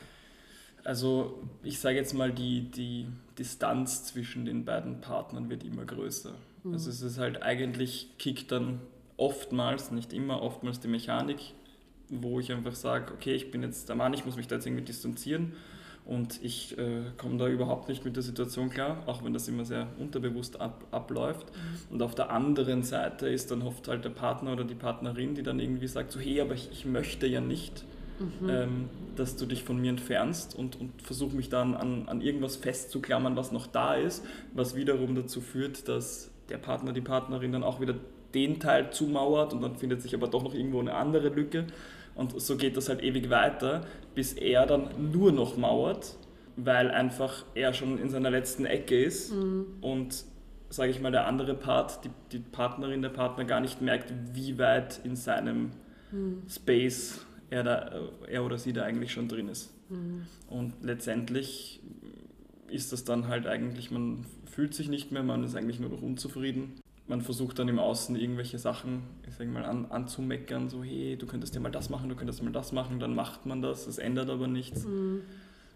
Also 0.83 1.43
ich 1.63 1.79
sage 1.79 1.97
jetzt 1.97 2.13
mal, 2.13 2.31
die, 2.31 2.71
die 2.71 3.07
Distanz 3.37 4.05
zwischen 4.05 4.45
den 4.45 4.65
beiden 4.65 5.01
Partnern 5.01 5.49
wird 5.49 5.63
immer 5.63 5.85
größer. 5.85 6.33
Mhm. 6.63 6.73
Also 6.73 6.89
es 6.89 7.01
ist 7.01 7.19
halt 7.19 7.43
eigentlich, 7.43 8.17
kickt 8.17 8.51
dann 8.51 8.81
oftmals, 9.17 9.91
nicht 9.91 10.13
immer, 10.13 10.41
oftmals 10.41 10.79
die 10.79 10.87
Mechanik, 10.87 11.53
wo 12.09 12.39
ich 12.39 12.51
einfach 12.51 12.73
sage, 12.73 13.13
okay, 13.13 13.35
ich 13.35 13.51
bin 13.51 13.61
jetzt 13.61 13.87
der 13.87 13.95
Mann, 13.95 14.13
ich 14.13 14.25
muss 14.25 14.35
mich 14.35 14.47
da 14.47 14.55
jetzt 14.55 14.65
irgendwie 14.65 14.85
distanzieren 14.85 15.53
und 16.09 16.43
ich 16.43 16.75
äh, 16.79 17.03
komme 17.17 17.37
da 17.37 17.47
überhaupt 17.47 17.87
nicht 17.87 18.03
mit 18.03 18.15
der 18.15 18.23
Situation 18.23 18.71
klar, 18.71 19.03
auch 19.05 19.23
wenn 19.23 19.31
das 19.31 19.47
immer 19.47 19.63
sehr 19.63 19.85
unterbewusst 19.99 20.59
ab, 20.59 20.83
abläuft. 20.89 21.45
Mhm. 21.45 21.93
Und 21.93 22.01
auf 22.01 22.15
der 22.15 22.31
anderen 22.31 22.81
Seite 22.81 23.29
ist 23.29 23.51
dann 23.51 23.61
oft 23.61 23.87
halt 23.87 24.05
der 24.05 24.09
Partner 24.09 24.53
oder 24.53 24.63
die 24.63 24.73
Partnerin, 24.73 25.35
die 25.35 25.43
dann 25.43 25.59
irgendwie 25.59 25.85
sagt, 25.85 26.11
so 26.11 26.19
hey, 26.19 26.41
aber 26.41 26.55
ich, 26.55 26.71
ich 26.71 26.85
möchte 26.85 27.27
ja 27.27 27.41
nicht, 27.41 27.85
mhm. 28.19 28.49
ähm, 28.49 28.89
dass 29.17 29.35
du 29.35 29.45
dich 29.45 29.63
von 29.63 29.79
mir 29.79 29.91
entfernst 29.91 30.55
und, 30.55 30.81
und 30.81 30.99
versuche 30.99 31.35
mich 31.35 31.49
dann 31.49 31.75
an, 31.75 32.07
an 32.07 32.21
irgendwas 32.21 32.55
festzuklammern, 32.55 33.35
was 33.35 33.51
noch 33.51 33.67
da 33.67 33.93
ist, 33.93 34.25
was 34.55 34.75
wiederum 34.75 35.13
dazu 35.13 35.41
führt, 35.41 35.87
dass 35.87 36.31
der 36.49 36.57
Partner, 36.57 36.91
die 36.91 37.01
Partnerin 37.01 37.51
dann 37.51 37.61
auch 37.61 37.79
wieder 37.81 37.93
den 38.33 38.59
Teil 38.59 38.91
zumauert 38.91 39.53
und 39.53 39.61
dann 39.61 39.75
findet 39.75 40.01
sich 40.01 40.15
aber 40.15 40.27
doch 40.27 40.41
noch 40.41 40.55
irgendwo 40.55 40.79
eine 40.79 40.95
andere 40.95 41.29
Lücke. 41.29 41.67
Und 42.15 42.39
so 42.39 42.57
geht 42.57 42.75
das 42.77 42.89
halt 42.89 43.03
ewig 43.03 43.29
weiter, 43.29 43.85
bis 44.15 44.33
er 44.33 44.65
dann 44.65 45.11
nur 45.11 45.31
noch 45.31 45.57
mauert, 45.57 46.17
weil 46.55 46.91
einfach 46.91 47.45
er 47.55 47.73
schon 47.73 47.97
in 47.97 48.09
seiner 48.09 48.29
letzten 48.29 48.65
Ecke 48.65 49.01
ist 49.01 49.33
mhm. 49.33 49.77
und 49.81 50.25
sage 50.69 50.91
ich 50.91 50.99
mal, 50.99 51.11
der 51.11 51.25
andere 51.25 51.55
Part, 51.55 52.05
die, 52.05 52.09
die 52.31 52.39
Partnerin, 52.39 53.01
der 53.01 53.09
Partner 53.09 53.45
gar 53.45 53.59
nicht 53.59 53.81
merkt, 53.81 54.13
wie 54.33 54.57
weit 54.59 54.99
in 55.03 55.15
seinem 55.15 55.71
mhm. 56.11 56.43
Space 56.49 57.25
er, 57.49 57.63
da, 57.63 58.01
er 58.27 58.45
oder 58.45 58.57
sie 58.57 58.73
da 58.73 58.83
eigentlich 58.83 59.11
schon 59.11 59.27
drin 59.27 59.47
ist. 59.47 59.73
Mhm. 59.89 60.27
Und 60.47 60.73
letztendlich 60.83 61.81
ist 62.67 62.93
das 62.93 63.03
dann 63.03 63.27
halt 63.27 63.47
eigentlich, 63.47 63.89
man 63.89 64.25
fühlt 64.45 64.73
sich 64.73 64.89
nicht 64.89 65.11
mehr, 65.11 65.23
man 65.23 65.43
ist 65.43 65.55
eigentlich 65.55 65.79
nur 65.79 65.89
noch 65.89 66.01
unzufrieden. 66.01 66.79
Man 67.09 67.21
versucht 67.21 67.59
dann 67.59 67.67
im 67.67 67.79
Außen 67.79 68.15
irgendwelche 68.15 68.57
Sachen, 68.57 69.01
ich 69.27 69.35
sag 69.35 69.47
mal, 69.49 69.65
an, 69.65 69.87
anzumeckern, 69.87 70.69
so 70.69 70.83
hey, 70.83 71.17
du 71.17 71.25
könntest 71.25 71.55
ja 71.55 71.59
mal 71.59 71.71
das 71.71 71.89
machen, 71.89 72.07
du 72.07 72.15
könntest 72.15 72.41
mal 72.43 72.51
das 72.51 72.71
machen, 72.71 72.99
dann 72.99 73.15
macht 73.15 73.45
man 73.45 73.61
das, 73.61 73.87
es 73.87 73.97
ändert 73.97 74.29
aber 74.29 74.47
nichts. 74.47 74.85
Mhm 74.85 75.23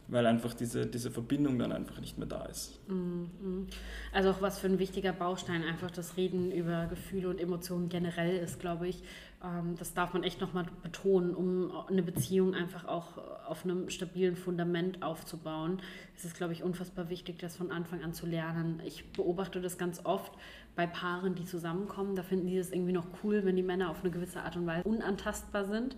weil 0.07 0.25
einfach 0.25 0.53
diese, 0.53 0.85
diese 0.85 1.11
Verbindung 1.11 1.57
dann 1.57 1.71
einfach 1.71 1.99
nicht 1.99 2.17
mehr 2.17 2.27
da 2.27 2.45
ist. 2.45 2.79
Mhm. 2.89 3.67
Also 4.11 4.31
auch 4.31 4.41
was 4.41 4.59
für 4.59 4.67
ein 4.67 4.79
wichtiger 4.79 5.13
Baustein 5.13 5.63
einfach 5.63 5.91
das 5.91 6.17
Reden 6.17 6.51
über 6.51 6.87
Gefühle 6.87 7.29
und 7.29 7.39
Emotionen 7.39 7.89
generell 7.89 8.37
ist, 8.37 8.59
glaube 8.59 8.87
ich. 8.87 9.01
Ähm, 9.43 9.75
das 9.77 9.93
darf 9.93 10.13
man 10.13 10.23
echt 10.23 10.41
nochmal 10.41 10.65
betonen, 10.81 11.35
um 11.35 11.71
eine 11.87 12.01
Beziehung 12.01 12.53
einfach 12.53 12.85
auch 12.85 13.17
auf 13.47 13.65
einem 13.65 13.89
stabilen 13.89 14.35
Fundament 14.35 15.03
aufzubauen. 15.03 15.81
Es 16.15 16.25
ist, 16.25 16.35
glaube 16.35 16.53
ich, 16.53 16.63
unfassbar 16.63 17.09
wichtig, 17.09 17.39
das 17.39 17.57
von 17.57 17.71
Anfang 17.71 18.03
an 18.03 18.13
zu 18.13 18.25
lernen. 18.25 18.81
Ich 18.85 19.11
beobachte 19.11 19.61
das 19.61 19.77
ganz 19.77 20.05
oft 20.05 20.31
bei 20.75 20.87
Paaren, 20.87 21.35
die 21.35 21.45
zusammenkommen. 21.45 22.15
Da 22.15 22.23
finden 22.23 22.47
die 22.47 22.57
es 22.57 22.71
irgendwie 22.71 22.93
noch 22.93 23.07
cool, 23.23 23.43
wenn 23.43 23.55
die 23.55 23.63
Männer 23.63 23.89
auf 23.89 24.01
eine 24.01 24.11
gewisse 24.11 24.41
Art 24.41 24.55
und 24.55 24.65
Weise 24.65 24.87
unantastbar 24.87 25.65
sind. 25.65 25.95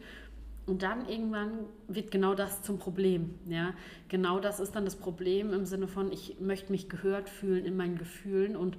Und 0.66 0.82
dann 0.82 1.08
irgendwann 1.08 1.52
wird 1.88 2.10
genau 2.10 2.34
das 2.34 2.64
zum 2.64 2.80
Problem. 2.80 3.36
Ja? 3.48 3.74
Genau 4.10 4.40
das 4.40 4.60
ist 4.60 4.76
dann 4.76 4.84
das 4.84 4.96
Problem 4.96 5.54
im 5.54 5.66
Sinne 5.66 5.88
von, 5.88 6.12
ich 6.12 6.40
möchte 6.40 6.72
mich 6.72 6.90
gehört 6.90 7.30
fühlen 7.30 7.66
in 7.66 7.78
meinen 7.78 8.00
Gefühlen 8.00 8.56
und 8.56 8.76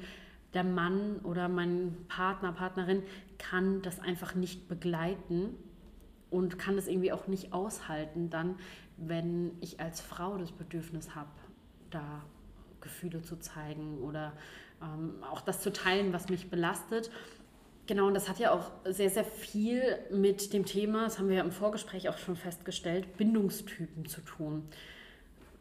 der 0.55 0.65
Mann 0.65 1.21
oder 1.23 1.49
mein 1.49 1.95
Partner, 2.09 2.51
Partnerin 2.51 3.03
kann 3.39 3.83
das 3.83 4.01
einfach 4.01 4.35
nicht 4.35 4.69
begleiten 4.69 5.55
und 6.31 6.59
kann 6.59 6.77
das 6.77 6.89
irgendwie 6.89 7.13
auch 7.13 7.27
nicht 7.27 7.53
aushalten, 7.53 8.31
dann, 8.31 8.57
wenn 8.97 9.53
ich 9.61 9.81
als 9.81 10.01
Frau 10.01 10.39
das 10.39 10.53
Bedürfnis 10.53 11.15
habe, 11.15 11.31
da 11.91 12.23
Gefühle 12.81 13.23
zu 13.23 13.37
zeigen 13.37 13.99
oder 13.99 14.33
ähm, 14.83 15.23
auch 15.23 15.41
das 15.41 15.61
zu 15.61 15.73
teilen, 15.73 16.13
was 16.13 16.29
mich 16.29 16.51
belastet. 16.51 17.11
Genau, 17.87 18.09
und 18.09 18.15
das 18.15 18.29
hat 18.29 18.39
ja 18.39 18.51
auch 18.53 18.73
sehr, 18.85 19.11
sehr 19.11 19.25
viel 19.25 19.99
mit 20.11 20.53
dem 20.53 20.65
Thema, 20.65 21.05
das 21.05 21.19
haben 21.19 21.29
wir 21.29 21.37
ja 21.37 21.45
im 21.45 21.53
Vorgespräch 21.53 22.09
auch 22.09 22.19
schon 22.19 22.37
festgestellt, 22.37 23.17
Bindungstypen 23.17 24.07
zu 24.07 24.21
tun. 24.23 24.69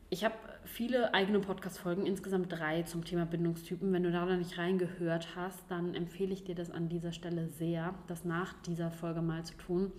Ich 0.10 0.24
habe 0.24 0.36
viele 0.66 1.14
eigene 1.14 1.40
Podcast-Folgen, 1.40 2.06
insgesamt 2.06 2.52
drei 2.52 2.84
zum 2.84 3.06
Thema 3.06 3.26
Bindungstypen. 3.26 3.92
Wenn 3.94 4.04
du 4.04 4.12
da 4.12 4.26
noch 4.26 4.38
nicht 4.38 4.58
reingehört 4.58 5.36
hast, 5.36 5.60
dann 5.70 5.94
empfehle 5.94 6.34
ich 6.34 6.44
dir 6.44 6.56
das 6.56 6.72
an 6.72 6.90
dieser 6.90 7.12
Stelle 7.12 7.48
sehr, 7.48 7.94
das 8.08 8.26
nach 8.26 8.54
dieser 8.64 8.92
Folge 8.92 9.22
mal 9.22 9.44
zu 9.44 9.56
tun. 9.56 9.92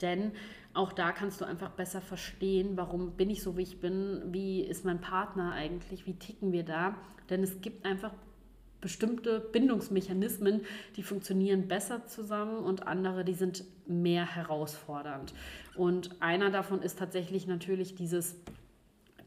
Denn 0.00 0.32
auch 0.72 0.92
da 0.92 1.12
kannst 1.12 1.40
du 1.40 1.44
einfach 1.44 1.70
besser 1.70 2.00
verstehen, 2.00 2.76
warum 2.76 3.12
bin 3.12 3.30
ich 3.30 3.42
so, 3.42 3.56
wie 3.56 3.62
ich 3.62 3.80
bin, 3.80 4.22
wie 4.32 4.62
ist 4.62 4.84
mein 4.84 5.00
Partner 5.00 5.52
eigentlich, 5.52 6.06
wie 6.06 6.14
ticken 6.14 6.52
wir 6.52 6.64
da. 6.64 6.96
Denn 7.30 7.42
es 7.42 7.60
gibt 7.60 7.86
einfach 7.86 8.12
bestimmte 8.80 9.40
Bindungsmechanismen, 9.40 10.60
die 10.96 11.02
funktionieren 11.02 11.68
besser 11.68 12.06
zusammen 12.06 12.58
und 12.58 12.86
andere, 12.86 13.24
die 13.24 13.32
sind 13.32 13.64
mehr 13.86 14.26
herausfordernd. 14.26 15.32
Und 15.74 16.10
einer 16.20 16.50
davon 16.50 16.82
ist 16.82 16.98
tatsächlich 16.98 17.46
natürlich 17.46 17.94
dieses, 17.94 18.36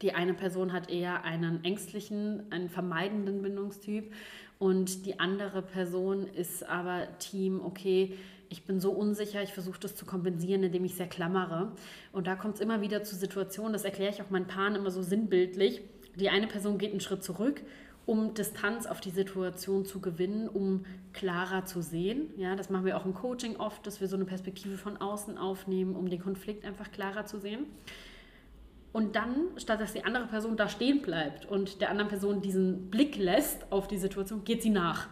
die 0.02 0.14
eine 0.14 0.34
Person 0.34 0.72
hat 0.72 0.90
eher 0.90 1.24
einen 1.24 1.64
ängstlichen, 1.64 2.50
einen 2.50 2.68
vermeidenden 2.68 3.42
Bindungstyp 3.42 4.12
und 4.58 5.06
die 5.06 5.20
andere 5.20 5.62
Person 5.62 6.26
ist 6.26 6.64
aber 6.64 7.06
Team, 7.18 7.60
okay, 7.64 8.16
ich 8.50 8.64
bin 8.64 8.80
so 8.80 8.90
unsicher, 8.92 9.42
ich 9.42 9.52
versuche 9.52 9.80
das 9.80 9.94
zu 9.94 10.06
kompensieren, 10.06 10.62
indem 10.62 10.84
ich 10.84 10.94
sehr 10.94 11.06
klammere. 11.06 11.72
Und 12.12 12.26
da 12.26 12.34
kommt 12.34 12.54
es 12.54 12.60
immer 12.60 12.80
wieder 12.80 13.02
zu 13.02 13.14
Situationen, 13.14 13.74
das 13.74 13.84
erkläre 13.84 14.12
ich 14.12 14.22
auch 14.22 14.30
meinen 14.30 14.46
Paaren 14.46 14.74
immer 14.74 14.90
so 14.90 15.02
sinnbildlich. 15.02 15.82
Die 16.16 16.30
eine 16.30 16.46
Person 16.46 16.78
geht 16.78 16.92
einen 16.92 17.00
Schritt 17.00 17.22
zurück 17.22 17.62
um 18.08 18.32
Distanz 18.32 18.86
auf 18.86 19.02
die 19.02 19.10
Situation 19.10 19.84
zu 19.84 20.00
gewinnen, 20.00 20.48
um 20.48 20.86
klarer 21.12 21.66
zu 21.66 21.82
sehen. 21.82 22.30
Ja, 22.38 22.56
das 22.56 22.70
machen 22.70 22.86
wir 22.86 22.96
auch 22.96 23.04
im 23.04 23.12
Coaching 23.12 23.56
oft, 23.56 23.86
dass 23.86 24.00
wir 24.00 24.08
so 24.08 24.16
eine 24.16 24.24
Perspektive 24.24 24.78
von 24.78 24.96
außen 24.96 25.36
aufnehmen, 25.36 25.94
um 25.94 26.08
den 26.08 26.18
Konflikt 26.18 26.64
einfach 26.64 26.90
klarer 26.90 27.26
zu 27.26 27.38
sehen. 27.38 27.66
Und 28.98 29.14
dann, 29.14 29.46
statt 29.58 29.80
dass 29.80 29.92
die 29.92 30.04
andere 30.04 30.26
Person 30.26 30.56
da 30.56 30.68
stehen 30.68 31.02
bleibt 31.02 31.46
und 31.46 31.80
der 31.80 31.90
anderen 31.90 32.08
Person 32.08 32.40
diesen 32.40 32.90
Blick 32.90 33.16
lässt 33.16 33.70
auf 33.70 33.86
die 33.86 33.96
Situation, 33.96 34.42
geht 34.42 34.60
sie 34.60 34.70
nach. 34.70 35.06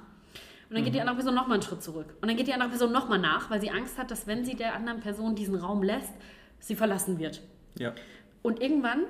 Und 0.68 0.74
dann 0.74 0.82
geht 0.82 0.92
die 0.92 0.98
mhm. 0.98 1.02
andere 1.02 1.18
Person 1.18 1.36
nochmal 1.36 1.52
einen 1.52 1.62
Schritt 1.62 1.84
zurück. 1.84 2.16
Und 2.20 2.26
dann 2.26 2.36
geht 2.36 2.48
die 2.48 2.52
andere 2.52 2.70
Person 2.70 2.90
nochmal 2.90 3.20
nach, 3.20 3.48
weil 3.48 3.60
sie 3.60 3.70
Angst 3.70 3.96
hat, 3.96 4.10
dass 4.10 4.26
wenn 4.26 4.44
sie 4.44 4.56
der 4.56 4.74
anderen 4.74 4.98
Person 4.98 5.36
diesen 5.36 5.54
Raum 5.54 5.84
lässt, 5.84 6.12
sie 6.58 6.74
verlassen 6.74 7.20
wird. 7.20 7.42
Ja. 7.78 7.94
Und 8.42 8.60
irgendwann 8.60 9.04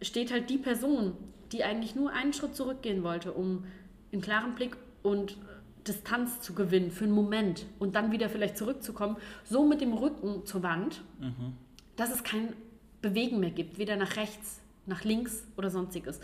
steht 0.00 0.30
halt 0.30 0.48
die 0.50 0.58
Person, 0.58 1.16
die 1.50 1.64
eigentlich 1.64 1.96
nur 1.96 2.12
einen 2.12 2.32
Schritt 2.32 2.54
zurückgehen 2.54 3.02
wollte, 3.02 3.32
um 3.32 3.64
einen 4.12 4.22
klaren 4.22 4.54
Blick 4.54 4.76
und 5.02 5.36
Distanz 5.84 6.40
zu 6.42 6.54
gewinnen 6.54 6.92
für 6.92 7.06
einen 7.06 7.12
Moment 7.12 7.66
und 7.80 7.96
dann 7.96 8.12
wieder 8.12 8.28
vielleicht 8.28 8.56
zurückzukommen, 8.56 9.16
so 9.42 9.66
mit 9.66 9.80
dem 9.80 9.92
Rücken 9.92 10.46
zur 10.46 10.62
Wand, 10.62 11.02
mhm. 11.18 11.54
dass 11.96 12.14
es 12.14 12.22
kein 12.22 12.54
Bewegen 13.02 13.40
mehr 13.40 13.50
gibt, 13.50 13.78
weder 13.78 13.96
nach 13.96 14.16
rechts, 14.16 14.60
nach 14.86 15.04
links 15.04 15.44
oder 15.56 15.70
sonstiges. 15.70 16.20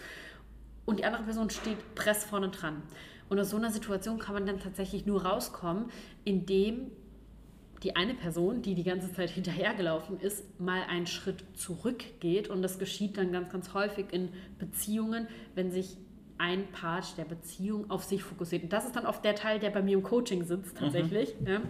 Und 0.87 1.01
die 1.01 1.05
andere 1.05 1.25
Person 1.25 1.51
steht 1.51 1.95
press 1.95 2.25
vorne 2.25 2.49
dran. 2.49 2.83
Und 3.29 3.39
aus 3.39 3.51
so 3.51 3.57
einer 3.57 3.71
Situation 3.71 4.19
kann 4.19 4.35
man 4.35 4.47
dann 4.47 4.59
tatsächlich 4.59 5.05
nur 5.05 5.27
rauskommen, 5.27 5.91
indem 6.25 6.91
die 7.83 7.95
eine 7.95 8.15
Person, 8.15 8.63
die 8.63 8.75
die 8.75 8.83
ganze 8.83 9.13
Zeit 9.13 9.31
hinterhergelaufen 9.31 10.19
ist, 10.19 10.59
mal 10.59 10.83
einen 10.89 11.07
Schritt 11.07 11.45
zurückgeht. 11.55 12.49
Und 12.49 12.63
das 12.63 12.79
geschieht 12.79 13.19
dann 13.19 13.33
ganz, 13.33 13.53
ganz 13.53 13.75
häufig 13.75 14.07
in 14.13 14.31
Beziehungen, 14.59 15.29
wenn 15.55 15.71
sich 15.71 15.97
ein 16.39 16.71
Part 16.73 17.19
der 17.19 17.25
Beziehung 17.25 17.91
auf 17.91 18.05
sich 18.05 18.23
fokussiert. 18.23 18.63
Und 18.63 18.73
das 18.73 18.87
ist 18.87 18.97
dann 18.97 19.07
oft 19.07 19.25
der 19.25 19.35
Teil, 19.35 19.59
der 19.59 19.71
bei 19.71 19.83
mir 19.83 19.95
im 19.95 20.03
Coaching 20.03 20.45
sitzt 20.45 20.79
tatsächlich. 20.79 21.35
Mhm. 21.41 21.47
Ja. 21.47 21.61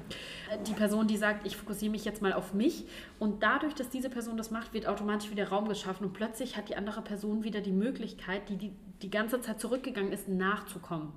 Die 0.66 0.72
Person, 0.72 1.06
die 1.06 1.16
sagt, 1.16 1.46
ich 1.46 1.56
fokussiere 1.56 1.90
mich 1.90 2.04
jetzt 2.04 2.22
mal 2.22 2.32
auf 2.32 2.54
mich. 2.54 2.86
Und 3.18 3.42
dadurch, 3.42 3.74
dass 3.74 3.88
diese 3.88 4.10
Person 4.10 4.36
das 4.36 4.50
macht, 4.50 4.74
wird 4.74 4.86
automatisch 4.86 5.30
wieder 5.30 5.48
Raum 5.48 5.68
geschaffen. 5.68 6.06
Und 6.06 6.12
plötzlich 6.12 6.56
hat 6.56 6.68
die 6.68 6.76
andere 6.76 7.02
Person 7.02 7.44
wieder 7.44 7.60
die 7.60 7.72
Möglichkeit, 7.72 8.48
die 8.48 8.56
die, 8.56 8.72
die 9.02 9.10
ganze 9.10 9.40
Zeit 9.40 9.60
zurückgegangen 9.60 10.12
ist, 10.12 10.28
nachzukommen. 10.28 11.12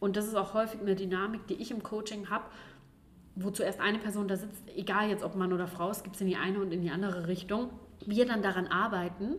Und 0.00 0.16
das 0.16 0.26
ist 0.26 0.34
auch 0.34 0.54
häufig 0.54 0.80
eine 0.80 0.96
Dynamik, 0.96 1.46
die 1.46 1.54
ich 1.54 1.70
im 1.70 1.82
Coaching 1.82 2.30
habe 2.30 2.44
wo 3.36 3.50
zuerst 3.50 3.80
eine 3.80 3.98
Person 3.98 4.28
da 4.28 4.36
sitzt, 4.36 4.62
egal 4.76 5.08
jetzt 5.08 5.22
ob 5.22 5.34
Mann 5.34 5.52
oder 5.52 5.66
Frau, 5.66 5.90
es 5.90 6.02
gibt 6.02 6.16
es 6.16 6.22
in 6.22 6.28
die 6.28 6.36
eine 6.36 6.58
und 6.60 6.72
in 6.72 6.82
die 6.82 6.90
andere 6.90 7.28
Richtung, 7.28 7.70
wir 8.04 8.26
dann 8.26 8.42
daran 8.42 8.66
arbeiten, 8.66 9.36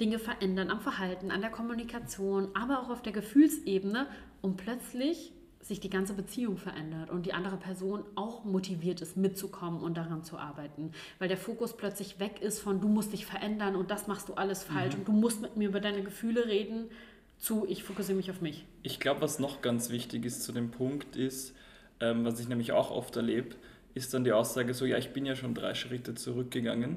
Dinge 0.00 0.18
verändern 0.18 0.70
am 0.70 0.80
Verhalten, 0.80 1.30
an 1.30 1.40
der 1.40 1.50
Kommunikation, 1.50 2.48
aber 2.54 2.80
auch 2.80 2.90
auf 2.90 3.02
der 3.02 3.12
Gefühlsebene 3.12 4.06
und 4.42 4.56
plötzlich 4.56 5.32
sich 5.60 5.80
die 5.80 5.88
ganze 5.88 6.12
Beziehung 6.12 6.58
verändert 6.58 7.10
und 7.10 7.24
die 7.24 7.32
andere 7.32 7.56
Person 7.56 8.04
auch 8.16 8.44
motiviert 8.44 9.00
ist, 9.00 9.16
mitzukommen 9.16 9.80
und 9.80 9.96
daran 9.96 10.22
zu 10.22 10.36
arbeiten. 10.36 10.92
Weil 11.18 11.28
der 11.28 11.38
Fokus 11.38 11.74
plötzlich 11.74 12.20
weg 12.20 12.42
ist 12.42 12.60
von, 12.60 12.80
du 12.80 12.88
musst 12.88 13.12
dich 13.12 13.24
verändern 13.24 13.74
und 13.74 13.90
das 13.90 14.06
machst 14.06 14.28
du 14.28 14.34
alles 14.34 14.62
falsch 14.62 14.94
mhm. 14.94 15.00
und 15.00 15.08
du 15.08 15.12
musst 15.12 15.40
mit 15.40 15.56
mir 15.56 15.68
über 15.68 15.80
deine 15.80 16.02
Gefühle 16.02 16.46
reden, 16.46 16.90
zu, 17.38 17.66
ich 17.68 17.82
fokussiere 17.82 18.16
mich 18.16 18.30
auf 18.30 18.40
mich. 18.40 18.64
Ich 18.82 19.00
glaube, 19.00 19.22
was 19.22 19.38
noch 19.38 19.62
ganz 19.62 19.90
wichtig 19.90 20.24
ist 20.24 20.42
zu 20.42 20.52
dem 20.52 20.70
Punkt 20.70 21.16
ist, 21.16 21.54
ähm, 22.00 22.24
was 22.24 22.40
ich 22.40 22.48
nämlich 22.48 22.72
auch 22.72 22.90
oft 22.90 23.16
erlebe, 23.16 23.56
ist 23.94 24.12
dann 24.12 24.24
die 24.24 24.32
Aussage 24.32 24.74
so, 24.74 24.84
ja, 24.84 24.98
ich 24.98 25.12
bin 25.12 25.24
ja 25.24 25.34
schon 25.36 25.54
drei 25.54 25.74
Schritte 25.74 26.14
zurückgegangen. 26.14 26.96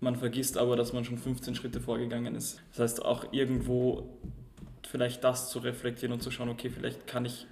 Man 0.00 0.16
vergisst 0.16 0.58
aber, 0.58 0.76
dass 0.76 0.92
man 0.92 1.04
schon 1.04 1.18
15 1.18 1.54
Schritte 1.54 1.80
vorgegangen 1.80 2.34
ist. 2.34 2.60
Das 2.70 2.80
heißt, 2.80 3.04
auch 3.04 3.32
irgendwo 3.32 4.08
vielleicht 4.86 5.24
das 5.24 5.50
zu 5.50 5.58
reflektieren 5.58 6.12
und 6.12 6.22
zu 6.22 6.30
schauen, 6.30 6.48
okay, 6.48 6.70
vielleicht 6.70 7.06
kann 7.06 7.24
ich, 7.24 7.46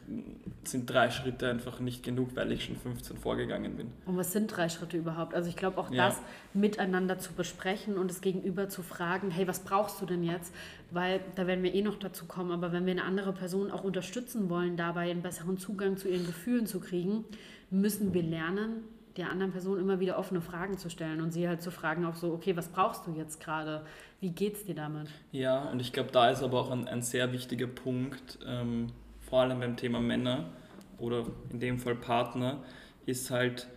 sind 0.64 0.88
drei 0.88 1.10
Schritte 1.10 1.50
einfach 1.50 1.80
nicht 1.80 2.02
genug, 2.02 2.36
weil 2.36 2.52
ich 2.52 2.64
schon 2.64 2.76
15 2.76 3.16
vorgegangen 3.16 3.76
bin. 3.76 3.88
Und 4.06 4.16
was 4.16 4.32
sind 4.32 4.46
drei 4.48 4.68
Schritte 4.68 4.96
überhaupt? 4.96 5.34
Also 5.34 5.48
ich 5.48 5.56
glaube 5.56 5.78
auch 5.78 5.90
ja. 5.90 6.08
das 6.08 6.20
miteinander 6.52 7.18
zu 7.18 7.32
besprechen 7.32 7.98
und 7.98 8.10
das 8.10 8.20
Gegenüber 8.20 8.68
zu 8.68 8.82
fragen, 8.82 9.30
hey, 9.30 9.46
was 9.48 9.60
brauchst 9.60 10.00
du 10.00 10.06
denn 10.06 10.22
jetzt? 10.22 10.54
Weil 10.90 11.20
da 11.34 11.46
werden 11.46 11.62
wir 11.62 11.74
eh 11.74 11.82
noch 11.82 11.98
dazu 11.98 12.26
kommen, 12.26 12.52
aber 12.52 12.72
wenn 12.72 12.86
wir 12.86 12.92
eine 12.92 13.04
andere 13.04 13.32
Person 13.32 13.70
auch 13.70 13.84
unterstützen 13.84 14.48
wollen, 14.48 14.76
dabei 14.76 15.10
einen 15.10 15.22
besseren 15.22 15.58
Zugang 15.58 15.96
zu 15.96 16.08
ihren 16.08 16.26
Gefühlen 16.26 16.66
zu 16.66 16.80
kriegen, 16.80 17.24
müssen 17.70 18.14
wir 18.14 18.22
lernen, 18.22 18.84
der 19.16 19.30
anderen 19.30 19.52
Person 19.52 19.78
immer 19.78 20.00
wieder 20.00 20.18
offene 20.18 20.40
Fragen 20.40 20.76
zu 20.76 20.90
stellen 20.90 21.20
und 21.20 21.30
sie 21.32 21.46
halt 21.48 21.62
zu 21.62 21.70
fragen 21.70 22.04
auch 22.04 22.16
so, 22.16 22.32
okay, 22.32 22.56
was 22.56 22.68
brauchst 22.68 23.06
du 23.06 23.12
jetzt 23.12 23.40
gerade? 23.40 23.84
Wie 24.20 24.30
geht's 24.30 24.64
dir 24.64 24.74
damit? 24.74 25.08
Ja, 25.30 25.70
und 25.70 25.80
ich 25.80 25.92
glaube, 25.92 26.10
da 26.10 26.30
ist 26.30 26.42
aber 26.42 26.60
auch 26.60 26.70
ein, 26.70 26.88
ein 26.88 27.02
sehr 27.02 27.32
wichtiger 27.32 27.66
Punkt, 27.66 28.38
ähm, 28.46 28.88
vor 29.20 29.42
allem 29.42 29.60
beim 29.60 29.76
Thema 29.76 30.00
Männer 30.00 30.50
oder 30.98 31.24
in 31.50 31.60
dem 31.60 31.78
Fall 31.78 31.94
Partner, 31.94 32.62
ist 33.06 33.30
halt 33.30 33.68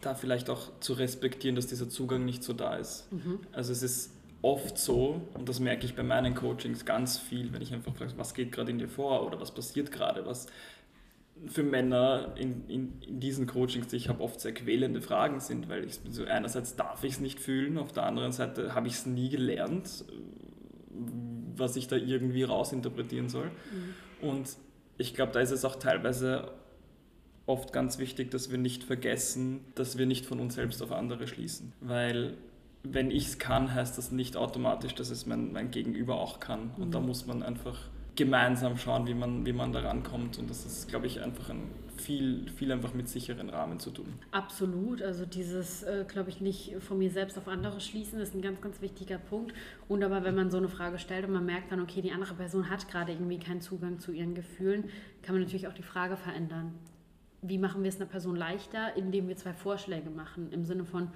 da 0.00 0.14
vielleicht 0.14 0.50
auch 0.50 0.78
zu 0.80 0.92
respektieren, 0.92 1.56
dass 1.56 1.66
dieser 1.66 1.88
Zugang 1.88 2.24
nicht 2.24 2.42
so 2.42 2.52
da 2.52 2.76
ist. 2.76 3.12
Mhm. 3.12 3.40
Also 3.52 3.72
es 3.72 3.82
ist 3.82 4.12
oft 4.42 4.78
so, 4.78 5.22
und 5.34 5.48
das 5.48 5.58
merke 5.60 5.84
ich 5.84 5.94
bei 5.94 6.02
meinen 6.02 6.34
Coachings 6.34 6.84
ganz 6.84 7.18
viel, 7.18 7.52
wenn 7.52 7.62
ich 7.62 7.74
einfach 7.74 7.94
frage, 7.94 8.12
was 8.16 8.34
geht 8.34 8.52
gerade 8.52 8.70
in 8.70 8.78
dir 8.78 8.88
vor 8.88 9.26
oder 9.26 9.40
was 9.40 9.52
passiert 9.52 9.90
gerade, 9.90 10.24
was 10.26 10.46
für 11.46 11.62
Männer 11.62 12.34
in, 12.36 12.68
in, 12.68 13.00
in 13.00 13.20
diesen 13.20 13.46
Coachings, 13.46 13.88
die 13.88 13.96
ich 13.96 14.08
habe, 14.08 14.22
oft 14.22 14.40
sehr 14.40 14.52
quälende 14.52 15.00
Fragen 15.00 15.40
sind, 15.40 15.68
weil 15.68 15.84
ich 15.84 16.00
so 16.10 16.24
einerseits 16.24 16.76
darf 16.76 17.04
ich 17.04 17.14
es 17.14 17.20
nicht 17.20 17.40
fühlen, 17.40 17.78
auf 17.78 17.92
der 17.92 18.04
anderen 18.04 18.32
Seite 18.32 18.74
habe 18.74 18.88
ich 18.88 18.94
es 18.94 19.06
nie 19.06 19.28
gelernt, 19.28 20.04
was 21.56 21.76
ich 21.76 21.88
da 21.88 21.96
irgendwie 21.96 22.42
rausinterpretieren 22.42 23.28
soll. 23.28 23.46
Mhm. 23.46 24.28
Und 24.28 24.56
ich 24.98 25.14
glaube, 25.14 25.32
da 25.32 25.40
ist 25.40 25.50
es 25.50 25.64
auch 25.64 25.76
teilweise 25.76 26.50
oft 27.46 27.72
ganz 27.72 27.98
wichtig, 27.98 28.30
dass 28.30 28.50
wir 28.50 28.58
nicht 28.58 28.84
vergessen, 28.84 29.60
dass 29.74 29.96
wir 29.96 30.06
nicht 30.06 30.26
von 30.26 30.38
uns 30.40 30.54
selbst 30.54 30.82
auf 30.82 30.92
andere 30.92 31.26
schließen. 31.26 31.72
Weil 31.80 32.34
wenn 32.82 33.10
ich 33.10 33.26
es 33.26 33.38
kann, 33.38 33.74
heißt 33.74 33.96
das 33.96 34.12
nicht 34.12 34.36
automatisch, 34.36 34.94
dass 34.94 35.10
es 35.10 35.26
mein, 35.26 35.52
mein 35.52 35.70
Gegenüber 35.70 36.16
auch 36.16 36.40
kann. 36.40 36.70
Und 36.76 36.88
mhm. 36.88 36.92
da 36.92 37.00
muss 37.00 37.26
man 37.26 37.42
einfach 37.42 37.78
gemeinsam 38.18 38.76
schauen, 38.76 39.06
wie 39.06 39.14
man, 39.14 39.46
wie 39.46 39.52
man 39.52 39.72
da 39.72 39.78
rankommt. 39.80 40.38
Und 40.38 40.50
das 40.50 40.66
ist, 40.66 40.88
glaube 40.88 41.06
ich, 41.06 41.22
einfach 41.22 41.50
ein 41.50 41.70
viel, 41.96 42.48
viel 42.50 42.72
einfach 42.72 42.92
mit 42.92 43.08
sicheren 43.08 43.48
Rahmen 43.48 43.78
zu 43.78 43.90
tun. 43.90 44.12
Absolut. 44.32 45.02
Also 45.02 45.24
dieses, 45.24 45.84
äh, 45.84 46.04
glaube 46.06 46.30
ich, 46.30 46.40
nicht 46.40 46.74
von 46.80 46.98
mir 46.98 47.10
selbst 47.10 47.38
auf 47.38 47.46
andere 47.46 47.80
schließen, 47.80 48.18
ist 48.18 48.34
ein 48.34 48.42
ganz, 48.42 48.60
ganz 48.60 48.82
wichtiger 48.82 49.18
Punkt. 49.18 49.54
Und 49.86 50.02
aber 50.02 50.24
wenn 50.24 50.34
man 50.34 50.50
so 50.50 50.56
eine 50.56 50.68
Frage 50.68 50.98
stellt 50.98 51.26
und 51.26 51.32
man 51.32 51.46
merkt 51.46 51.70
dann, 51.70 51.80
okay, 51.80 52.02
die 52.02 52.10
andere 52.10 52.34
Person 52.34 52.68
hat 52.68 52.88
gerade 52.88 53.12
irgendwie 53.12 53.38
keinen 53.38 53.60
Zugang 53.60 54.00
zu 54.00 54.10
ihren 54.10 54.34
Gefühlen, 54.34 54.84
kann 55.22 55.36
man 55.36 55.44
natürlich 55.44 55.68
auch 55.68 55.74
die 55.74 55.82
Frage 55.82 56.16
verändern. 56.16 56.74
Wie 57.40 57.58
machen 57.58 57.84
wir 57.84 57.88
es 57.88 57.96
einer 57.96 58.10
Person 58.10 58.34
leichter, 58.34 58.96
indem 58.96 59.28
wir 59.28 59.36
zwei 59.36 59.52
Vorschläge 59.52 60.10
machen? 60.10 60.50
Im 60.50 60.64
Sinne 60.64 60.84
von, 60.84 61.08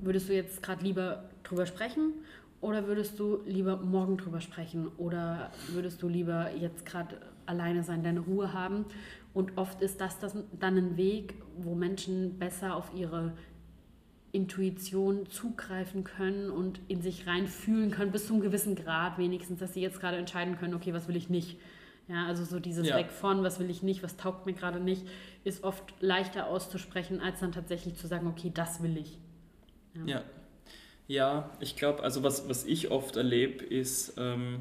würdest 0.00 0.30
du 0.30 0.34
jetzt 0.34 0.62
gerade 0.62 0.82
lieber 0.82 1.24
drüber 1.42 1.66
sprechen 1.66 2.14
oder 2.62 2.86
würdest 2.86 3.18
du 3.18 3.40
lieber 3.44 3.76
morgen 3.76 4.16
drüber 4.16 4.40
sprechen? 4.40 4.86
Oder 4.96 5.50
würdest 5.72 6.00
du 6.00 6.08
lieber 6.08 6.54
jetzt 6.54 6.86
gerade 6.86 7.16
alleine 7.44 7.82
sein, 7.82 8.04
deine 8.04 8.20
Ruhe 8.20 8.52
haben? 8.52 8.86
Und 9.34 9.58
oft 9.58 9.82
ist 9.82 10.00
das, 10.00 10.20
das 10.20 10.36
dann 10.58 10.76
ein 10.76 10.96
Weg, 10.96 11.34
wo 11.58 11.74
Menschen 11.74 12.38
besser 12.38 12.76
auf 12.76 12.94
ihre 12.94 13.32
Intuition 14.30 15.28
zugreifen 15.28 16.04
können 16.04 16.50
und 16.50 16.80
in 16.86 17.02
sich 17.02 17.26
reinfühlen 17.26 17.90
können, 17.90 18.12
bis 18.12 18.28
zu 18.28 18.34
einem 18.34 18.42
gewissen 18.42 18.76
Grad 18.76 19.18
wenigstens, 19.18 19.58
dass 19.58 19.74
sie 19.74 19.80
jetzt 19.80 19.98
gerade 19.98 20.16
entscheiden 20.16 20.56
können, 20.56 20.74
okay, 20.74 20.94
was 20.94 21.08
will 21.08 21.16
ich 21.16 21.28
nicht. 21.28 21.58
Ja, 22.06 22.26
also 22.26 22.44
so 22.44 22.60
dieses 22.60 22.86
ja. 22.86 22.96
Weg 22.96 23.10
von, 23.10 23.42
was 23.42 23.58
will 23.58 23.70
ich 23.70 23.82
nicht, 23.82 24.04
was 24.04 24.16
taugt 24.16 24.46
mir 24.46 24.52
gerade 24.52 24.78
nicht, 24.78 25.04
ist 25.42 25.64
oft 25.64 25.82
leichter 26.00 26.46
auszusprechen, 26.46 27.20
als 27.20 27.40
dann 27.40 27.50
tatsächlich 27.50 27.96
zu 27.96 28.06
sagen, 28.06 28.28
okay, 28.28 28.52
das 28.54 28.82
will 28.84 28.96
ich. 28.96 29.18
Ja. 29.94 30.04
ja. 30.06 30.22
Ja, 31.12 31.50
ich 31.60 31.76
glaube, 31.76 32.02
also 32.02 32.22
was, 32.22 32.48
was 32.48 32.64
ich 32.64 32.90
oft 32.90 33.16
erlebe, 33.16 33.62
ist, 33.62 34.14
ähm, 34.16 34.60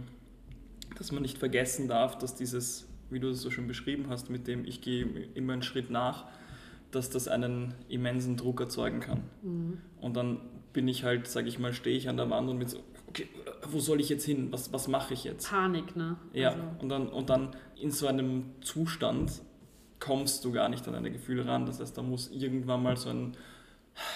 dass 0.98 1.13
man 1.13 1.22
nicht 1.22 1.38
vergessen 1.38 1.88
darf, 1.88 2.17
dass 2.17 2.36
dieses, 2.36 2.89
wie 3.10 3.22
du 3.22 3.29
es 3.29 3.41
so 3.41 3.51
schon 3.51 3.67
beschrieben 3.67 4.08
hast, 4.10 4.29
mit 4.29 4.48
dem 4.48 4.65
ich 4.65 4.81
gehe 4.81 5.05
immer 5.34 5.53
einen 5.53 5.63
Schritt 5.63 5.89
nach, 5.89 6.25
dass 6.91 7.10
das 7.10 7.29
einen 7.29 7.74
immensen 7.88 8.36
Druck 8.36 8.60
erzeugen 8.60 9.00
kann. 9.00 9.22
Mhm. 9.41 9.77
Und 10.01 10.17
dann 10.17 10.41
bin 10.74 10.89
ich 10.89 11.05
halt, 11.05 11.25
sage 11.25 11.48
ich 11.48 11.58
mal, 11.58 11.72
stehe 11.72 11.96
ich 11.96 12.10
an 12.10 12.17
der 12.17 12.29
Wand 12.29 12.50
und 12.50 12.60
bin 12.60 12.67
so, 12.67 12.79
okay, 13.08 13.29
wo 13.70 13.79
soll 13.79 14.01
ich 14.01 14.10
jetzt 14.10 14.25
hin? 14.25 14.51
Was, 14.51 14.74
was 14.74 14.89
mache 14.89 15.13
ich 15.13 15.24
jetzt? 15.24 15.50
Panik, 15.50 15.96
ne? 15.96 16.17
Ja, 16.34 16.50
also. 16.50 16.63
und, 16.81 16.89
dann, 16.89 17.08
und 17.08 17.29
dann 17.29 17.55
in 17.77 17.91
so 17.91 18.08
einem 18.08 18.43
Zustand 18.60 19.41
kommst 20.01 20.43
du 20.43 20.51
gar 20.51 20.67
nicht 20.67 20.86
an 20.86 20.96
deine 20.96 21.12
Gefühle 21.12 21.46
ran. 21.46 21.65
Das 21.65 21.79
heißt, 21.79 21.98
da 21.98 22.01
muss 22.01 22.29
irgendwann 22.29 22.84
mal 22.84 22.98
so 22.98 23.08
ein 23.08 23.38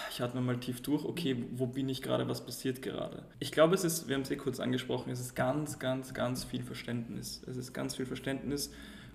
ich 0.10 0.22
atme 0.22 0.42
mal 0.42 0.58
tief 0.60 0.82
durch, 0.82 1.04
okay, 1.04 1.46
wo 1.52 1.68
bin 1.68 1.90
ich 1.90 2.02
gerade, 2.02 2.28
was 2.28 2.46
passiert 2.46 2.82
gerade? 2.82 3.24
Ich 3.40 3.52
glaube, 3.52 3.76
es 3.76 3.84
ist, 3.84 4.08
wir 4.08 4.16
haben 4.16 4.22
es 4.22 4.32
eh 4.32 4.38
kurz 4.38 4.60
angesprochen, 4.60 5.12
es 5.12 5.20
ist 5.20 5.36
ganz, 5.36 5.80
ganz, 5.80 6.14
ganz 6.14 6.44
viel 6.44 6.64
Verständnis. 6.64 7.42
Es 7.48 7.58
ist 7.58 7.74
ganz 7.74 7.96
viel 7.96 8.06
Verständnis 8.06 8.72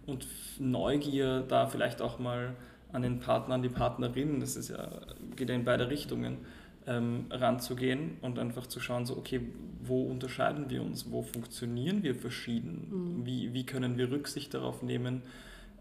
und 0.07 0.26
Neugier 0.59 1.40
da 1.40 1.67
vielleicht 1.67 2.02
auch 2.02 2.19
mal 2.19 2.55
an 2.93 3.02
den 3.02 3.21
Partner, 3.21 3.55
an 3.55 3.62
die 3.62 3.69
Partnerin, 3.69 4.40
das 4.40 4.57
ist 4.57 4.69
ja, 4.69 5.00
geht 5.37 5.49
ja 5.49 5.55
in 5.55 5.64
beide 5.64 5.88
Richtungen, 5.88 6.38
ähm, 6.87 7.26
ranzugehen 7.31 8.17
und 8.21 8.38
einfach 8.38 8.67
zu 8.67 8.81
schauen, 8.81 9.07
so, 9.07 9.17
okay, 9.17 9.41
wo 9.82 10.02
unterscheiden 10.04 10.71
wir 10.71 10.82
uns, 10.82 11.11
wo 11.11 11.23
funktionieren 11.23 12.02
wir 12.02 12.15
verschieden, 12.15 12.89
mhm. 12.91 13.26
wie, 13.26 13.52
wie 13.54 13.65
können 13.65 13.97
wir 13.99 14.11
Rücksicht 14.11 14.54
darauf 14.54 14.82
nehmen, 14.82 15.23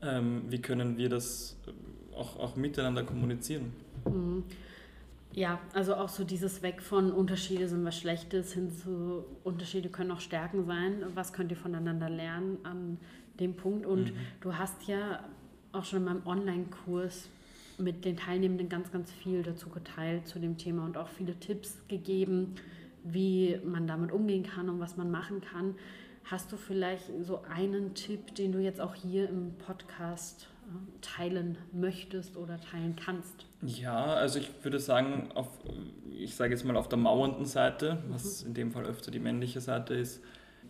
ähm, 0.02 0.44
wie 0.50 0.62
können 0.62 0.98
wir 0.98 1.10
das 1.10 1.58
auch, 2.16 2.38
auch 2.38 2.56
miteinander 2.56 3.04
kommunizieren. 3.04 3.74
Mhm. 4.06 4.44
Ja, 5.32 5.60
also 5.74 5.96
auch 5.96 6.10
so 6.10 6.24
dieses 6.24 6.64
Weg 6.64 6.82
von 6.82 7.12
Unterschiede 7.12 7.68
sind 7.68 7.86
was 7.86 7.98
Schlechtes 7.98 8.54
hin 8.54 8.72
zu 8.72 9.26
Unterschiede 9.44 9.90
können 9.90 10.12
auch 10.12 10.22
Stärken 10.22 10.66
sein. 10.66 11.04
Was 11.14 11.34
könnt 11.34 11.52
ihr 11.52 11.58
voneinander 11.58 12.10
lernen 12.10 12.58
an 12.64 12.98
dem 13.40 13.56
Punkt? 13.56 13.86
Und 13.86 14.06
mhm. 14.06 14.18
du 14.42 14.58
hast 14.58 14.88
ja 14.88 15.24
auch 15.72 15.86
schon 15.86 16.00
in 16.00 16.06
meinem 16.06 16.26
Online-Kurs 16.26 17.30
mit 17.78 18.06
den 18.06 18.18
Teilnehmenden 18.18 18.70
ganz, 18.70 18.92
ganz 18.92 19.12
viel 19.12 19.44
dazu 19.44 19.70
geteilt 19.70 20.28
zu 20.28 20.40
dem 20.40 20.58
Thema 20.58 20.84
und 20.84 20.98
auch 20.98 21.08
viele 21.08 21.40
Tipps 21.40 21.78
gegeben, 21.88 22.56
wie 23.04 23.60
man 23.64 23.88
damit 23.88 24.12
umgehen 24.12 24.44
kann 24.44 24.68
und 24.68 24.80
was 24.80 24.98
man 24.98 25.12
machen 25.12 25.42
kann. 25.42 25.76
Hast 26.26 26.52
du 26.52 26.58
vielleicht 26.58 27.06
so 27.22 27.42
einen 27.44 27.94
Tipp, 27.94 28.36
den 28.36 28.52
du 28.52 28.60
jetzt 28.60 28.82
auch 28.82 28.96
hier 28.96 29.30
im 29.30 29.54
Podcast 29.66 30.48
teilen 31.02 31.58
möchtest 31.72 32.38
oder 32.38 32.60
teilen 32.60 32.96
kannst? 32.96 33.46
Ja, 33.62 34.06
also 34.06 34.40
ich 34.40 34.52
würde 34.64 34.80
sagen, 34.80 35.32
auf, 35.36 35.48
ich 36.10 36.36
sage 36.36 36.54
jetzt 36.54 36.64
mal 36.64 36.78
auf 36.78 36.90
der 36.90 36.98
mauernden 36.98 37.46
Seite, 37.46 38.04
was 38.10 38.42
mhm. 38.42 38.48
in 38.48 38.54
dem 38.54 38.72
Fall 38.72 38.86
öfter 38.86 39.12
die 39.12 39.20
männliche 39.20 39.62
Seite 39.62 39.94
ist, 39.94 40.22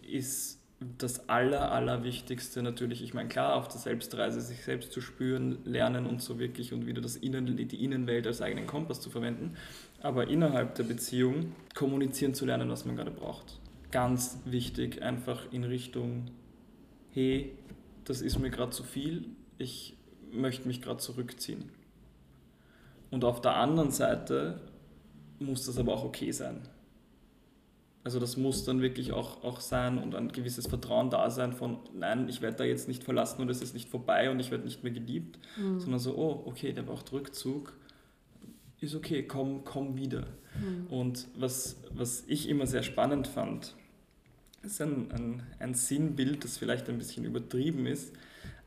ist 0.01 0.59
das 0.97 1.27
Aller, 1.27 1.71
Allerwichtigste 1.71 2.63
natürlich, 2.63 3.03
ich 3.03 3.13
meine, 3.13 3.27
klar, 3.27 3.55
auf 3.55 3.67
der 3.67 3.79
Selbstreise 3.79 4.39
sich 4.39 4.63
selbst 4.63 4.93
zu 4.93 5.01
spüren, 5.01 5.59
lernen 5.65 6.05
und 6.05 6.21
so 6.21 6.39
wirklich 6.39 6.73
und 6.73 6.85
wieder 6.85 7.01
das 7.01 7.17
Innen, 7.17 7.57
die 7.57 7.83
Innenwelt 7.83 8.25
als 8.25 8.41
eigenen 8.41 8.65
Kompass 8.65 9.01
zu 9.01 9.09
verwenden, 9.09 9.55
aber 10.01 10.29
innerhalb 10.29 10.75
der 10.75 10.83
Beziehung 10.83 11.53
kommunizieren 11.75 12.33
zu 12.33 12.45
lernen, 12.45 12.69
was 12.69 12.85
man 12.85 12.95
gerade 12.95 13.11
braucht. 13.11 13.59
Ganz 13.91 14.39
wichtig, 14.45 15.01
einfach 15.01 15.51
in 15.51 15.65
Richtung, 15.65 16.31
hey, 17.11 17.51
das 18.05 18.21
ist 18.21 18.39
mir 18.39 18.49
gerade 18.49 18.71
zu 18.71 18.83
viel, 18.83 19.25
ich 19.59 19.95
möchte 20.31 20.67
mich 20.67 20.81
gerade 20.81 20.99
zurückziehen. 20.99 21.71
Und 23.11 23.23
auf 23.23 23.41
der 23.41 23.55
anderen 23.55 23.91
Seite 23.91 24.61
muss 25.39 25.65
das 25.65 25.77
aber 25.77 25.93
auch 25.93 26.03
okay 26.03 26.31
sein. 26.31 26.61
Also 28.03 28.19
das 28.19 28.37
muss 28.37 28.63
dann 28.63 28.81
wirklich 28.81 29.11
auch, 29.11 29.43
auch 29.43 29.59
sein 29.59 29.97
und 29.97 30.15
ein 30.15 30.31
gewisses 30.31 30.67
Vertrauen 30.67 31.09
da 31.09 31.29
sein 31.29 31.53
von, 31.53 31.79
nein, 31.93 32.29
ich 32.29 32.41
werde 32.41 32.57
da 32.57 32.63
jetzt 32.63 32.87
nicht 32.87 33.03
verlassen 33.03 33.41
und 33.41 33.49
es 33.49 33.61
ist 33.61 33.73
nicht 33.73 33.89
vorbei 33.89 34.31
und 34.31 34.39
ich 34.39 34.51
werde 34.51 34.63
nicht 34.63 34.83
mehr 34.83 34.93
geliebt, 34.93 35.37
mhm. 35.57 35.79
sondern 35.79 35.99
so, 35.99 36.15
oh, 36.15 36.43
okay, 36.45 36.71
der 36.71 36.83
braucht 36.83 37.11
Rückzug, 37.11 37.73
ist 38.79 38.95
okay, 38.95 39.23
komm, 39.23 39.65
komm 39.65 39.97
wieder. 39.97 40.27
Mhm. 40.57 40.87
Und 40.87 41.27
was, 41.35 41.77
was 41.91 42.23
ich 42.27 42.47
immer 42.47 42.67
sehr 42.67 42.83
spannend 42.83 43.27
fand, 43.27 43.75
ist 44.63 44.81
ein, 44.81 45.11
ein, 45.11 45.43
ein 45.59 45.73
Sinnbild, 45.73 46.43
das 46.43 46.57
vielleicht 46.57 46.89
ein 46.89 46.97
bisschen 46.97 47.25
übertrieben 47.25 47.85
ist, 47.85 48.13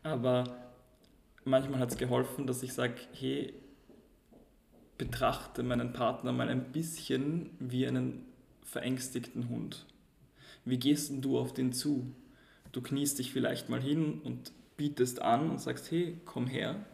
aber 0.03 0.62
manchmal 1.45 1.81
hat 1.81 1.91
es 1.91 1.99
geholfen, 1.99 2.47
dass 2.47 2.63
ich 2.63 2.73
sage, 2.73 2.95
hey, 3.13 3.55
betrachte 4.99 5.63
meinen 5.63 5.93
Partner 5.93 6.33
mal 6.33 6.49
ein 6.49 6.73
bisschen 6.73 7.51
wie 7.59 7.87
einen 7.87 8.27
verängstigten 8.63 9.49
Hund. 9.49 9.87
Wie 10.65 10.79
gehst 10.79 11.11
denn 11.11 11.23
du 11.23 11.39
auf 11.39 11.53
den 11.53 11.73
zu? 11.73 12.13
Du 12.71 12.81
kniest 12.81 13.19
dich 13.19 13.33
vielleicht 13.33 13.69
mal 13.69 13.81
hin 13.81 14.21
und 14.23 14.53
bietest 14.77 15.21
an 15.21 15.51
und 15.51 15.61
sagst, 15.61 15.91
hey, 15.91 16.21
komm 16.25 16.47
her. 16.47 16.87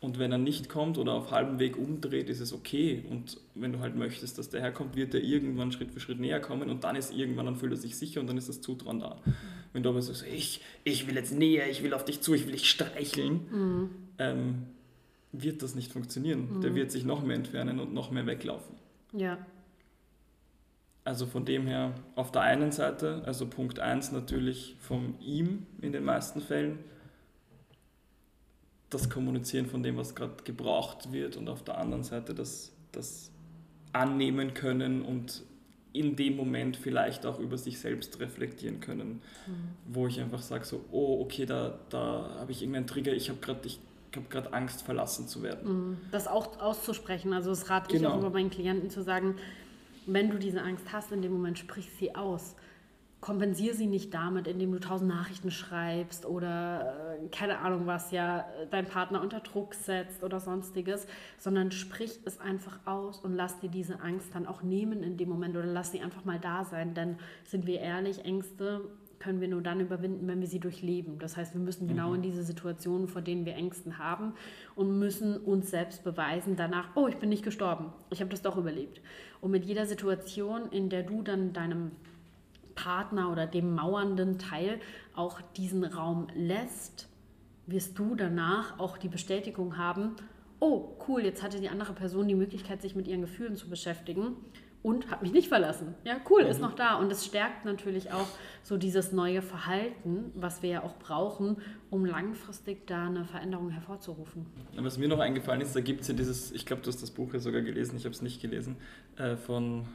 Und 0.00 0.18
wenn 0.18 0.32
er 0.32 0.38
nicht 0.38 0.68
kommt 0.68 0.98
oder 0.98 1.12
auf 1.12 1.30
halbem 1.30 1.60
Weg 1.60 1.78
umdreht, 1.78 2.28
ist 2.28 2.40
es 2.40 2.52
okay. 2.52 3.04
Und 3.08 3.38
wenn 3.54 3.72
du 3.72 3.78
halt 3.78 3.94
möchtest, 3.94 4.36
dass 4.36 4.50
der 4.50 4.60
herkommt, 4.60 4.96
wird 4.96 5.14
er 5.14 5.22
irgendwann 5.22 5.70
Schritt 5.70 5.92
für 5.92 6.00
Schritt 6.00 6.18
näher 6.18 6.40
kommen 6.40 6.68
und 6.68 6.82
dann 6.82 6.96
ist 6.96 7.12
irgendwann, 7.12 7.46
dann 7.46 7.56
fühlt 7.56 7.72
er 7.72 7.78
sich 7.78 7.96
sicher 7.96 8.20
und 8.20 8.26
dann 8.26 8.36
ist 8.36 8.48
das 8.48 8.60
Zutrauen 8.60 8.98
da. 8.98 9.20
Wenn 9.72 9.82
du 9.82 9.88
aber 9.88 10.02
sagst, 10.02 10.24
ich, 10.26 10.60
ich 10.84 11.06
will 11.06 11.16
jetzt 11.16 11.32
näher, 11.32 11.70
ich 11.70 11.82
will 11.82 11.94
auf 11.94 12.04
dich 12.04 12.20
zu, 12.20 12.34
ich 12.34 12.44
will 12.46 12.52
dich 12.52 12.68
streicheln, 12.68 13.40
mhm. 13.50 13.90
ähm, 14.18 14.66
wird 15.32 15.62
das 15.62 15.74
nicht 15.74 15.90
funktionieren. 15.90 16.56
Mhm. 16.56 16.60
Der 16.60 16.74
wird 16.74 16.90
sich 16.90 17.04
noch 17.04 17.22
mehr 17.22 17.36
entfernen 17.36 17.80
und 17.80 17.94
noch 17.94 18.10
mehr 18.10 18.26
weglaufen. 18.26 18.76
Ja. 19.12 19.38
Also 21.04 21.26
von 21.26 21.44
dem 21.44 21.66
her, 21.66 21.94
auf 22.14 22.30
der 22.30 22.42
einen 22.42 22.70
Seite, 22.70 23.22
also 23.24 23.46
Punkt 23.46 23.80
1 23.80 24.12
natürlich 24.12 24.76
von 24.80 25.18
ihm 25.20 25.66
in 25.80 25.92
den 25.92 26.04
meisten 26.04 26.40
Fällen, 26.40 26.78
das 28.88 29.08
Kommunizieren 29.10 29.66
von 29.66 29.82
dem, 29.82 29.96
was 29.96 30.14
gerade 30.14 30.44
gebraucht 30.44 31.12
wird 31.12 31.36
und 31.36 31.48
auf 31.48 31.64
der 31.64 31.78
anderen 31.78 32.04
Seite 32.04 32.34
das, 32.34 32.72
das 32.92 33.30
Annehmen 33.92 34.54
können 34.54 35.02
und 35.02 35.42
in 35.92 36.16
dem 36.16 36.36
Moment 36.36 36.76
vielleicht 36.76 37.26
auch 37.26 37.38
über 37.38 37.58
sich 37.58 37.78
selbst 37.78 38.18
reflektieren 38.20 38.80
können, 38.80 39.20
mhm. 39.46 39.52
wo 39.86 40.06
ich 40.06 40.20
einfach 40.20 40.40
sage 40.40 40.64
so, 40.64 40.84
oh, 40.90 41.20
okay, 41.20 41.46
da, 41.46 41.78
da 41.90 42.36
habe 42.38 42.52
ich 42.52 42.62
irgendeinen 42.62 42.86
Trigger, 42.86 43.12
ich 43.12 43.28
habe 43.28 43.38
gerade 43.40 43.68
hab 44.34 44.54
Angst, 44.54 44.82
verlassen 44.82 45.28
zu 45.28 45.42
werden. 45.42 45.90
Mhm. 45.90 45.96
Das 46.10 46.26
auch 46.26 46.60
auszusprechen, 46.60 47.32
also 47.32 47.50
das 47.50 47.68
rate 47.68 47.94
genau. 47.94 48.08
ich 48.08 48.14
auch 48.14 48.18
immer 48.20 48.30
meinen 48.30 48.50
Klienten 48.50 48.90
zu 48.90 49.02
sagen, 49.02 49.36
wenn 50.06 50.30
du 50.30 50.38
diese 50.38 50.62
Angst 50.62 50.86
hast, 50.92 51.12
in 51.12 51.22
dem 51.22 51.32
Moment 51.32 51.58
sprich 51.58 51.88
sie 51.98 52.14
aus 52.14 52.56
kompensiere 53.22 53.74
sie 53.74 53.86
nicht 53.86 54.12
damit, 54.12 54.48
indem 54.48 54.72
du 54.72 54.80
tausend 54.80 55.08
Nachrichten 55.08 55.52
schreibst 55.52 56.26
oder 56.26 57.16
äh, 57.22 57.28
keine 57.28 57.60
Ahnung 57.60 57.86
was, 57.86 58.10
ja, 58.10 58.44
dein 58.70 58.84
Partner 58.84 59.22
unter 59.22 59.38
Druck 59.38 59.74
setzt 59.74 60.24
oder 60.24 60.40
sonstiges, 60.40 61.06
sondern 61.38 61.70
sprich 61.70 62.18
es 62.24 62.40
einfach 62.40 62.80
aus 62.84 63.20
und 63.20 63.34
lass 63.34 63.60
dir 63.60 63.70
diese 63.70 64.00
Angst 64.00 64.34
dann 64.34 64.44
auch 64.44 64.62
nehmen 64.62 65.04
in 65.04 65.16
dem 65.16 65.28
Moment 65.28 65.56
oder 65.56 65.66
lass 65.66 65.92
sie 65.92 66.00
einfach 66.00 66.24
mal 66.24 66.40
da 66.40 66.64
sein, 66.64 66.94
denn 66.94 67.16
sind 67.44 67.64
wir 67.64 67.78
ehrlich, 67.78 68.24
Ängste 68.24 68.82
können 69.20 69.40
wir 69.40 69.46
nur 69.46 69.62
dann 69.62 69.78
überwinden, 69.78 70.26
wenn 70.26 70.40
wir 70.40 70.48
sie 70.48 70.58
durchleben. 70.58 71.20
Das 71.20 71.36
heißt, 71.36 71.54
wir 71.54 71.60
müssen 71.60 71.86
genau 71.86 72.08
mhm. 72.08 72.16
in 72.16 72.22
diese 72.22 72.42
Situationen, 72.42 73.06
vor 73.06 73.22
denen 73.22 73.46
wir 73.46 73.54
Ängsten 73.54 73.98
haben 73.98 74.32
und 74.74 74.98
müssen 74.98 75.36
uns 75.36 75.70
selbst 75.70 76.02
beweisen 76.02 76.56
danach, 76.56 76.88
oh, 76.96 77.06
ich 77.06 77.18
bin 77.18 77.28
nicht 77.28 77.44
gestorben, 77.44 77.92
ich 78.10 78.18
habe 78.18 78.30
das 78.30 78.42
doch 78.42 78.56
überlebt. 78.56 79.00
Und 79.40 79.52
mit 79.52 79.64
jeder 79.64 79.86
Situation, 79.86 80.72
in 80.72 80.88
der 80.88 81.04
du 81.04 81.22
dann 81.22 81.52
deinem 81.52 81.92
Partner 82.74 83.30
oder 83.30 83.46
dem 83.46 83.74
mauernden 83.74 84.38
Teil 84.38 84.80
auch 85.14 85.40
diesen 85.56 85.84
Raum 85.84 86.28
lässt, 86.34 87.08
wirst 87.66 87.98
du 87.98 88.14
danach 88.14 88.78
auch 88.78 88.98
die 88.98 89.08
Bestätigung 89.08 89.76
haben, 89.76 90.16
oh 90.60 90.96
cool, 91.08 91.22
jetzt 91.24 91.42
hatte 91.42 91.60
die 91.60 91.68
andere 91.68 91.92
Person 91.92 92.28
die 92.28 92.34
Möglichkeit, 92.34 92.82
sich 92.82 92.94
mit 92.94 93.08
ihren 93.08 93.20
Gefühlen 93.20 93.56
zu 93.56 93.68
beschäftigen 93.68 94.36
und 94.82 95.10
hat 95.10 95.22
mich 95.22 95.32
nicht 95.32 95.48
verlassen. 95.48 95.94
Ja, 96.04 96.16
cool, 96.30 96.44
mhm. 96.44 96.50
ist 96.50 96.60
noch 96.60 96.74
da. 96.74 96.96
Und 96.96 97.10
es 97.10 97.24
stärkt 97.24 97.64
natürlich 97.64 98.12
auch 98.12 98.26
so 98.62 98.76
dieses 98.76 99.12
neue 99.12 99.42
Verhalten, 99.42 100.32
was 100.34 100.62
wir 100.62 100.70
ja 100.70 100.82
auch 100.82 100.96
brauchen, 100.98 101.56
um 101.90 102.04
langfristig 102.04 102.86
da 102.86 103.06
eine 103.06 103.24
Veränderung 103.24 103.70
hervorzurufen. 103.70 104.46
Was 104.76 104.98
mir 104.98 105.08
noch 105.08 105.20
eingefallen 105.20 105.60
ist, 105.60 105.74
da 105.74 105.80
gibt 105.80 106.02
es 106.02 106.08
ja 106.08 106.14
dieses, 106.14 106.52
ich 106.52 106.66
glaube, 106.66 106.82
du 106.82 106.88
hast 106.88 107.02
das 107.02 107.10
Buch 107.10 107.32
ja 107.32 107.38
sogar 107.38 107.62
gelesen, 107.62 107.96
ich 107.96 108.04
habe 108.04 108.14
es 108.14 108.22
nicht 108.22 108.40
gelesen, 108.40 108.76
äh, 109.16 109.36
von 109.36 109.86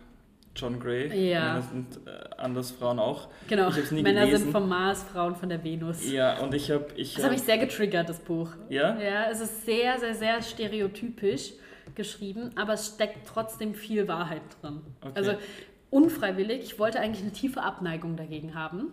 John 0.57 0.79
Gray. 0.79 1.29
Ja. 1.29 1.53
Männer 1.53 1.61
sind 1.61 2.07
äh, 2.07 2.09
anders, 2.37 2.71
Frauen 2.71 2.99
auch. 2.99 3.29
Genau. 3.47 3.69
Männer 3.91 4.25
gelesen. 4.25 4.43
sind 4.43 4.51
vom 4.51 4.67
Mars, 4.67 5.03
Frauen 5.03 5.35
von 5.35 5.49
der 5.49 5.63
Venus. 5.63 6.09
Ja, 6.11 6.39
und 6.39 6.53
ich 6.53 6.71
habe. 6.71 6.87
Ich 6.95 7.13
das 7.13 7.23
habe 7.23 7.35
ich 7.35 7.41
sehr 7.41 7.57
getriggert, 7.57 8.09
das 8.09 8.19
Buch. 8.19 8.49
Ja? 8.69 8.99
Ja, 8.99 9.29
es 9.29 9.39
ist 9.39 9.65
sehr, 9.65 9.99
sehr, 9.99 10.15
sehr 10.15 10.41
stereotypisch 10.41 11.53
geschrieben, 11.95 12.51
aber 12.55 12.73
es 12.73 12.87
steckt 12.87 13.27
trotzdem 13.27 13.73
viel 13.73 14.07
Wahrheit 14.07 14.41
drin. 14.61 14.81
Okay. 15.01 15.11
Also 15.15 15.33
unfreiwillig, 15.89 16.61
ich 16.63 16.79
wollte 16.79 16.99
eigentlich 16.99 17.23
eine 17.23 17.31
tiefe 17.31 17.61
Abneigung 17.61 18.17
dagegen 18.17 18.55
haben, 18.55 18.91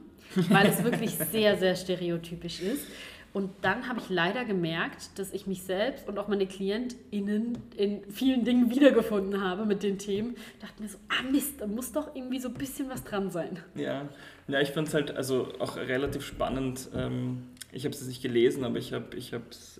weil 0.48 0.66
es 0.66 0.84
wirklich 0.84 1.10
sehr, 1.32 1.56
sehr 1.56 1.74
stereotypisch 1.74 2.60
ist. 2.60 2.86
Und 3.34 3.50
dann 3.62 3.88
habe 3.88 3.98
ich 3.98 4.10
leider 4.10 4.44
gemerkt, 4.44 5.18
dass 5.18 5.32
ich 5.32 5.48
mich 5.48 5.64
selbst 5.64 6.08
und 6.08 6.20
auch 6.20 6.28
meine 6.28 6.46
KlientInnen 6.46 7.58
in 7.76 8.04
vielen 8.08 8.44
Dingen 8.44 8.70
wiedergefunden 8.70 9.42
habe 9.42 9.66
mit 9.66 9.82
den 9.82 9.98
Themen. 9.98 10.36
Ich 10.54 10.60
dachte 10.60 10.80
mir 10.80 10.88
so, 10.88 10.98
ah 11.08 11.28
Mist, 11.32 11.60
da 11.60 11.66
muss 11.66 11.90
doch 11.90 12.14
irgendwie 12.14 12.38
so 12.38 12.46
ein 12.46 12.54
bisschen 12.54 12.88
was 12.88 13.02
dran 13.02 13.32
sein. 13.32 13.58
Ja, 13.74 14.08
ja 14.46 14.60
ich 14.60 14.70
fand 14.70 14.86
es 14.86 14.94
halt 14.94 15.16
also 15.16 15.48
auch 15.58 15.76
relativ 15.76 16.24
spannend. 16.24 16.88
Ähm, 16.94 17.48
ich 17.72 17.84
habe 17.84 17.92
es 17.92 18.06
nicht 18.06 18.22
gelesen, 18.22 18.62
aber 18.62 18.78
ich 18.78 18.92
habe 18.92 19.16
ich 19.16 19.32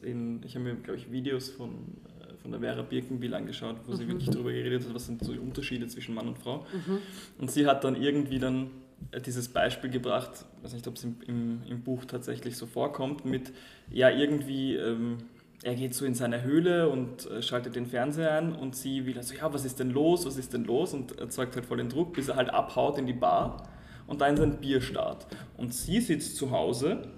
in, 0.02 0.42
ich 0.44 0.56
habe 0.56 0.64
mir, 0.64 0.74
glaube 0.74 0.98
ich, 0.98 1.12
Videos 1.12 1.48
von, 1.48 1.70
äh, 1.70 2.36
von 2.42 2.50
der 2.50 2.58
Vera 2.58 2.82
Birkenbiel 2.82 3.34
angeschaut, 3.34 3.76
wo 3.86 3.92
mhm. 3.92 3.96
sie 3.96 4.08
wirklich 4.08 4.30
darüber 4.30 4.50
geredet 4.50 4.84
hat, 4.84 4.92
was 4.92 5.06
sind 5.06 5.22
so 5.24 5.32
die 5.32 5.38
Unterschiede 5.38 5.86
zwischen 5.86 6.16
Mann 6.16 6.26
und 6.26 6.40
Frau. 6.40 6.66
Mhm. 6.72 6.98
Und 7.38 7.52
sie 7.52 7.68
hat 7.68 7.84
dann 7.84 7.94
irgendwie 7.94 8.40
dann 8.40 8.72
dieses 9.24 9.48
Beispiel 9.48 9.90
gebracht, 9.90 10.44
ich 10.58 10.64
weiß 10.64 10.72
nicht, 10.74 10.88
ob 10.88 10.96
es 10.96 11.04
im, 11.04 11.16
im, 11.26 11.62
im, 11.68 11.82
Buch 11.82 12.04
tatsächlich 12.04 12.56
so 12.56 12.66
vorkommt, 12.66 13.24
mit, 13.24 13.52
ja, 13.90 14.10
irgendwie, 14.10 14.74
ähm, 14.74 15.18
er 15.62 15.74
geht 15.74 15.94
so 15.94 16.04
in 16.04 16.14
seine 16.14 16.42
Höhle 16.42 16.88
und 16.88 17.30
äh, 17.30 17.42
schaltet 17.42 17.76
den 17.76 17.86
Fernseher 17.86 18.32
an 18.32 18.54
und 18.54 18.76
sie 18.76 19.06
wieder 19.06 19.22
so, 19.22 19.34
ja, 19.34 19.52
was 19.52 19.64
ist 19.64 19.78
denn 19.80 19.90
los, 19.90 20.26
was 20.26 20.36
ist 20.36 20.52
denn 20.52 20.64
los? 20.64 20.94
Und 20.94 21.18
erzeugt 21.18 21.54
halt 21.54 21.66
voll 21.66 21.78
den 21.78 21.88
Druck, 21.88 22.12
bis 22.12 22.28
er 22.28 22.36
halt 22.36 22.50
abhaut 22.50 22.98
in 22.98 23.06
die 23.06 23.12
Bar 23.12 23.68
und 24.06 24.20
da 24.20 24.26
in 24.26 24.36
sein 24.36 24.60
Bier 24.60 24.80
starrt. 24.80 25.26
Und 25.56 25.72
sie 25.72 26.00
sitzt 26.00 26.36
zu 26.36 26.50
Hause 26.50 27.08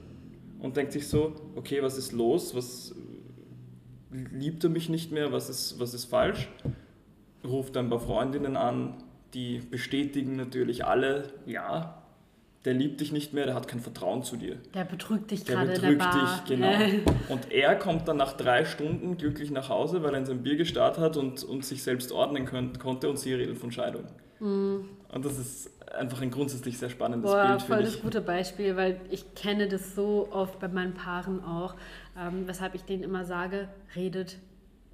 und 0.61 0.77
denkt 0.77 0.93
sich 0.93 1.09
so, 1.09 1.35
okay, 1.57 1.83
was 1.83 1.99
ist 1.99 2.13
los, 2.13 2.55
was 2.55 2.95
liebt 4.11 4.65
er 4.65 4.71
mich 4.71 4.89
nicht 4.89 5.13
mehr, 5.13 5.33
was 5.33 5.49
ist, 5.49 5.81
was 5.81 5.95
ist 5.95 6.07
falsch? 6.07 6.49
Ruft 7.45 7.77
ein 7.77 7.91
paar 7.91 8.01
Freundinnen 8.01 8.57
an, 8.57 8.95
die 9.37 9.59
bestätigen 9.59 10.35
natürlich 10.35 10.87
alle, 10.87 11.35
ja, 11.45 12.03
der 12.65 12.73
liebt 12.73 13.01
dich 13.01 13.13
nicht 13.13 13.35
mehr, 13.35 13.45
der 13.45 13.55
hat 13.55 13.69
kein 13.69 13.81
Vertrauen 13.81 14.23
zu 14.25 14.37
dir. 14.37 14.57
Der 14.75 14.85
betrügt 14.85 15.31
dich 15.31 15.45
gerade 15.45 15.75
in 15.75 15.81
der 15.83 15.93
Bar. 15.93 16.43
dich, 16.47 16.57
genau. 16.57 16.73
und 17.29 17.53
er 17.53 17.77
kommt 17.77 18.09
dann 18.09 18.17
nach 18.17 18.33
drei 18.33 18.65
Stunden 18.65 19.19
glücklich 19.19 19.51
nach 19.51 19.69
Hause, 19.69 20.03
weil 20.03 20.15
er 20.15 20.21
in 20.21 20.27
sein 20.27 20.43
Bier 20.43 20.57
gestartet 20.57 21.05
hat 21.05 21.17
und, 21.19 21.45
und 21.45 21.65
sich 21.67 21.83
selbst 21.83 22.11
ordnen 22.13 22.47
könnt, 22.47 22.81
konnte 22.81 23.11
und 23.11 23.19
sie 23.19 23.35
redet 23.35 23.59
von 23.59 23.71
Scheidung. 23.71 24.05
Mhm. 24.41 24.89
Und 25.13 25.25
das 25.25 25.39
ist 25.39 25.71
einfach 25.95 26.23
ein 26.23 26.31
grundsätzlich 26.31 26.79
sehr 26.79 26.91
spannendes 26.91 27.31
Boah, 27.31 27.47
Bild. 27.47 27.63
Voll 27.63 27.83
das 27.83 28.01
gute 28.01 28.23
Beispiel, 28.23 28.75
weil 28.75 29.01
ich 29.11 29.35
kenne 29.35 29.69
das 29.69 29.95
so 29.95 30.29
oft 30.33 30.59
bei 30.59 30.69
meinen 30.69 30.95
Paaren 30.95 31.45
auch, 31.45 31.75
ähm, 32.19 32.49
weshalb 32.49 32.75
ich 32.75 32.85
denen 32.85 33.03
immer 33.03 33.27
sage, 33.27 33.69
redet 33.95 34.39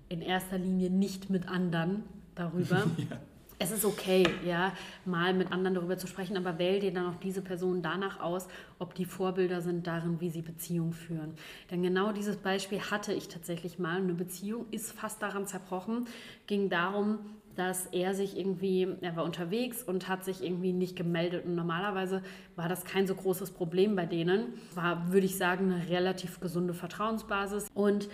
in 0.09 0.21
erster 0.21 0.59
Linie 0.59 0.91
nicht 0.91 1.31
mit 1.31 1.49
anderen 1.49 2.03
darüber. 2.35 2.83
ja 2.99 3.19
es 3.62 3.70
ist 3.70 3.85
okay, 3.85 4.25
ja, 4.44 4.72
mal 5.05 5.33
mit 5.35 5.53
anderen 5.53 5.77
darüber 5.77 5.96
zu 5.96 6.09
sprechen, 6.09 6.37
aber 6.37 6.59
wähl 6.59 6.81
dir 6.81 6.92
dann 6.92 7.07
auch 7.07 7.20
diese 7.20 7.42
Personen 7.42 7.81
danach 7.81 8.20
aus, 8.20 8.48
ob 8.81 8.94
die 8.94 9.05
Vorbilder 9.05 9.61
sind 9.61 9.87
darin, 9.87 10.20
wie 10.20 10.31
sie 10.31 10.42
Beziehungen 10.42 10.92
führen. 10.92 11.35
Denn 11.70 11.83
genau 11.83 12.12
dieses 12.12 12.37
Beispiel 12.37 12.81
hatte 12.81 13.12
ich 13.12 13.29
tatsächlich 13.29 13.79
mal. 13.79 13.98
Eine 13.98 14.14
Beziehung 14.14 14.66
ist 14.72 14.92
fast 14.92 15.22
daran 15.22 15.46
zerbrochen, 15.46 16.07
ging 16.48 16.70
darum, 16.70 17.20
dass 17.55 17.87
er 17.87 18.14
sich 18.14 18.37
irgendwie, 18.37 18.88
er 19.03 19.14
war 19.14 19.25
unterwegs 19.25 19.83
und 19.83 20.09
hat 20.09 20.25
sich 20.25 20.42
irgendwie 20.42 20.72
nicht 20.72 20.96
gemeldet. 20.96 21.44
Und 21.44 21.55
normalerweise 21.55 22.22
war 22.57 22.68
das 22.68 22.85
kein 22.85 23.07
so 23.07 23.14
großes 23.14 23.53
Problem 23.53 23.94
bei 23.94 24.07
denen. 24.07 24.55
War, 24.75 25.12
würde 25.12 25.27
ich 25.27 25.37
sagen, 25.37 25.72
eine 25.72 25.88
relativ 25.88 26.40
gesunde 26.40 26.75
Vertrauensbasis. 26.75 27.68
Und 27.75 28.09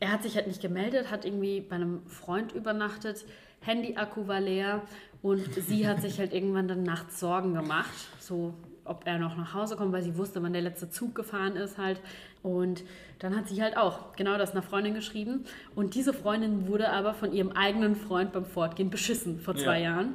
er 0.00 0.10
hat 0.10 0.22
sich 0.22 0.36
halt 0.36 0.46
nicht 0.46 0.62
gemeldet, 0.62 1.10
hat 1.10 1.24
irgendwie 1.24 1.60
bei 1.60 1.76
einem 1.76 2.04
Freund 2.06 2.52
übernachtet 2.52 3.26
Handy-Akku 3.60 4.26
war 4.28 4.40
leer 4.40 4.82
und 5.22 5.52
sie 5.54 5.88
hat 5.88 6.00
sich 6.00 6.18
halt 6.18 6.32
irgendwann 6.32 6.68
dann 6.68 6.82
nachts 6.82 7.20
Sorgen 7.20 7.54
gemacht, 7.54 7.92
so 8.20 8.54
ob 8.84 9.06
er 9.06 9.18
noch 9.18 9.36
nach 9.36 9.54
Hause 9.54 9.76
kommt, 9.76 9.92
weil 9.92 10.02
sie 10.02 10.16
wusste, 10.16 10.42
wann 10.42 10.52
der 10.52 10.62
letzte 10.62 10.90
Zug 10.90 11.14
gefahren 11.14 11.56
ist 11.56 11.78
halt. 11.78 12.00
Und 12.42 12.84
dann 13.18 13.36
hat 13.36 13.48
sie 13.48 13.62
halt 13.62 13.76
auch 13.76 14.16
genau 14.16 14.38
das 14.38 14.52
einer 14.52 14.62
Freundin 14.62 14.94
geschrieben. 14.94 15.44
Und 15.74 15.94
diese 15.94 16.14
Freundin 16.14 16.68
wurde 16.68 16.90
aber 16.90 17.14
von 17.14 17.32
ihrem 17.32 17.52
eigenen 17.52 17.96
Freund 17.96 18.32
beim 18.32 18.46
Fortgehen 18.46 18.90
beschissen 18.90 19.40
vor 19.40 19.54
zwei 19.56 19.80
ja. 19.80 19.90
Jahren. 19.90 20.14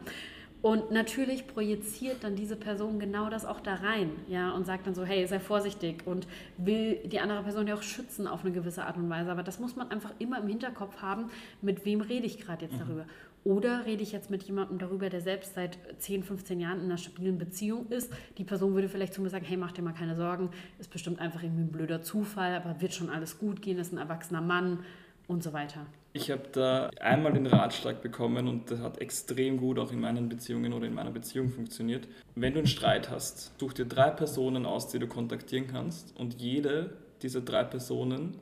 Und 0.64 0.92
natürlich 0.92 1.46
projiziert 1.46 2.24
dann 2.24 2.38
diese 2.38 2.56
Person 2.56 2.98
genau 2.98 3.30
das 3.30 3.44
auch 3.44 3.60
da 3.60 3.76
rein, 3.76 4.12
ja, 4.30 4.52
und 4.52 4.66
sagt 4.66 4.88
dann 4.88 4.96
so, 4.96 5.04
hey, 5.04 5.28
sei 5.28 5.42
vorsichtig 5.42 6.08
und 6.08 6.26
will 6.58 7.02
die 7.04 7.20
andere 7.20 7.44
Person 7.44 7.68
ja 7.68 7.76
auch 7.76 7.84
schützen 7.84 8.28
auf 8.28 8.46
eine 8.46 8.54
gewisse 8.54 8.86
Art 8.86 8.96
und 8.96 9.10
Weise. 9.10 9.30
Aber 9.30 9.44
das 9.44 9.60
muss 9.60 9.76
man 9.76 9.92
einfach 9.92 10.12
immer 10.20 10.40
im 10.40 10.48
Hinterkopf 10.48 11.02
haben, 11.02 11.30
mit 11.62 11.84
wem 11.84 12.00
rede 12.00 12.26
ich 12.26 12.40
gerade 12.40 12.64
jetzt 12.64 12.76
mhm. 12.76 12.80
darüber. 12.80 13.06
Oder 13.44 13.86
rede 13.86 14.04
ich 14.04 14.14
jetzt 14.14 14.30
mit 14.30 14.44
jemandem 14.44 14.78
darüber, 14.78 15.10
der 15.10 15.20
selbst 15.20 15.56
seit 15.56 15.78
10, 15.98 16.24
15 16.24 16.60
Jahren 16.60 16.80
in 16.80 16.86
einer 16.86 16.98
stabilen 16.98 17.38
Beziehung 17.38 17.88
ist. 17.90 18.12
Die 18.38 18.46
Person 18.46 18.74
würde 18.74 18.88
vielleicht 18.88 19.14
zu 19.14 19.22
mir 19.22 19.30
sagen, 19.30 19.46
hey, 19.46 19.58
mach 19.58 19.74
dir 19.74 19.82
mal 19.82 19.94
keine 19.94 20.16
Sorgen, 20.16 20.50
ist 20.80 20.92
bestimmt 20.92 21.20
einfach 21.20 21.44
irgendwie 21.44 21.64
ein 21.64 21.72
blöder 21.72 22.02
Zufall, 22.02 22.56
aber 22.56 22.80
wird 22.82 22.94
schon 22.94 23.10
alles 23.10 23.40
gut 23.40 23.62
gehen, 23.62 23.80
ist 23.80 23.92
ein 23.92 23.98
erwachsener 23.98 24.42
Mann 24.42 24.80
und 25.28 25.44
so 25.44 25.52
weiter. 25.52 25.86
Ich 26.14 26.30
habe 26.32 26.44
da 26.52 26.90
einmal 27.02 27.34
den 27.34 27.48
Ratschlag 27.48 28.02
bekommen 28.02 28.48
und 28.48 28.70
das 28.70 28.80
hat 28.80 29.00
extrem 29.00 29.58
gut 29.58 29.80
auch 29.80 29.92
in 29.92 30.00
meinen 30.00 30.30
Beziehungen 30.30 30.72
oder 30.72 30.86
in 30.86 30.94
meiner 30.94 31.12
Beziehung 31.12 31.50
funktioniert. 31.50 32.08
Wenn 32.36 32.54
du 32.54 32.60
einen 32.60 32.68
Streit 32.68 33.10
hast, 33.10 33.60
such 33.60 33.74
dir 33.74 33.86
drei 33.86 34.12
Personen 34.12 34.66
aus, 34.66 34.90
die 34.90 35.00
du 35.00 35.08
kontaktieren 35.08 35.68
kannst 35.68 36.16
und 36.16 36.40
jede 36.40 36.98
dieser 37.22 37.42
drei 37.42 37.64
Personen 37.64 38.38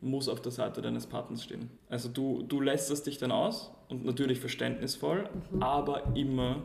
muss 0.00 0.28
auf 0.28 0.40
der 0.40 0.52
Seite 0.52 0.80
deines 0.80 1.06
Partners 1.06 1.42
stehen. 1.42 1.70
Also 1.90 2.08
du, 2.08 2.42
du 2.42 2.60
lässt 2.60 2.90
es 2.90 3.02
dich 3.02 3.18
dann 3.18 3.32
aus 3.32 3.72
und 3.88 4.04
natürlich 4.04 4.40
verständnisvoll, 4.40 5.28
mhm. 5.50 5.62
aber 5.62 6.14
immer 6.14 6.62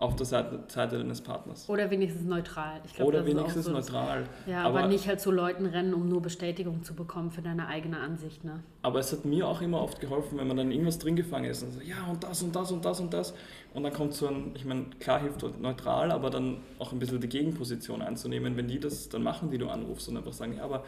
auf 0.00 0.16
der 0.16 0.24
Seite, 0.24 0.60
Seite 0.68 0.96
deines 0.96 1.20
Partners. 1.20 1.68
Oder 1.68 1.90
wenigstens 1.90 2.24
neutral. 2.24 2.80
Glaub, 2.94 3.08
Oder 3.08 3.26
wenigstens 3.26 3.66
so 3.66 3.70
neutral. 3.70 4.24
Ja, 4.46 4.62
aber, 4.62 4.78
aber, 4.80 4.88
nicht 4.88 5.06
halt 5.06 5.20
zu 5.20 5.30
Leuten 5.30 5.66
rennen, 5.66 5.92
um 5.92 6.08
nur 6.08 6.22
Bestätigung 6.22 6.82
zu 6.82 6.94
bekommen 6.94 7.30
für 7.30 7.42
deine 7.42 7.66
eigene 7.66 8.00
Ansicht. 8.00 8.42
Ne? 8.42 8.60
Aber 8.80 8.98
es 8.98 9.12
hat 9.12 9.26
mir 9.26 9.46
auch 9.46 9.60
immer 9.60 9.82
oft 9.82 10.00
geholfen, 10.00 10.38
wenn 10.38 10.48
man 10.48 10.56
dann 10.56 10.70
irgendwas 10.70 10.98
drin 10.98 11.16
gefangen 11.16 11.50
ist 11.50 11.62
und 11.62 11.72
so, 11.72 11.80
ja 11.82 12.06
und 12.10 12.24
das 12.24 12.42
und 12.42 12.56
das 12.56 12.72
und 12.72 12.82
das 12.82 12.98
und 12.98 13.12
das. 13.12 13.34
Und 13.74 13.82
dann 13.82 13.92
kommt 13.92 14.14
so 14.14 14.26
ein, 14.26 14.52
ich 14.54 14.64
meine, 14.64 14.86
klar 15.00 15.20
hilft 15.20 15.44
neutral, 15.60 16.10
aber 16.12 16.30
dann 16.30 16.62
auch 16.78 16.92
ein 16.92 16.98
bisschen 16.98 17.20
die 17.20 17.28
Gegenposition 17.28 18.00
einzunehmen, 18.00 18.56
wenn 18.56 18.68
die 18.68 18.80
das 18.80 19.10
dann 19.10 19.22
machen, 19.22 19.50
die 19.50 19.58
du 19.58 19.68
anrufst 19.68 20.08
und 20.08 20.16
einfach 20.16 20.32
sagen, 20.32 20.56
ja, 20.56 20.64
aber 20.64 20.82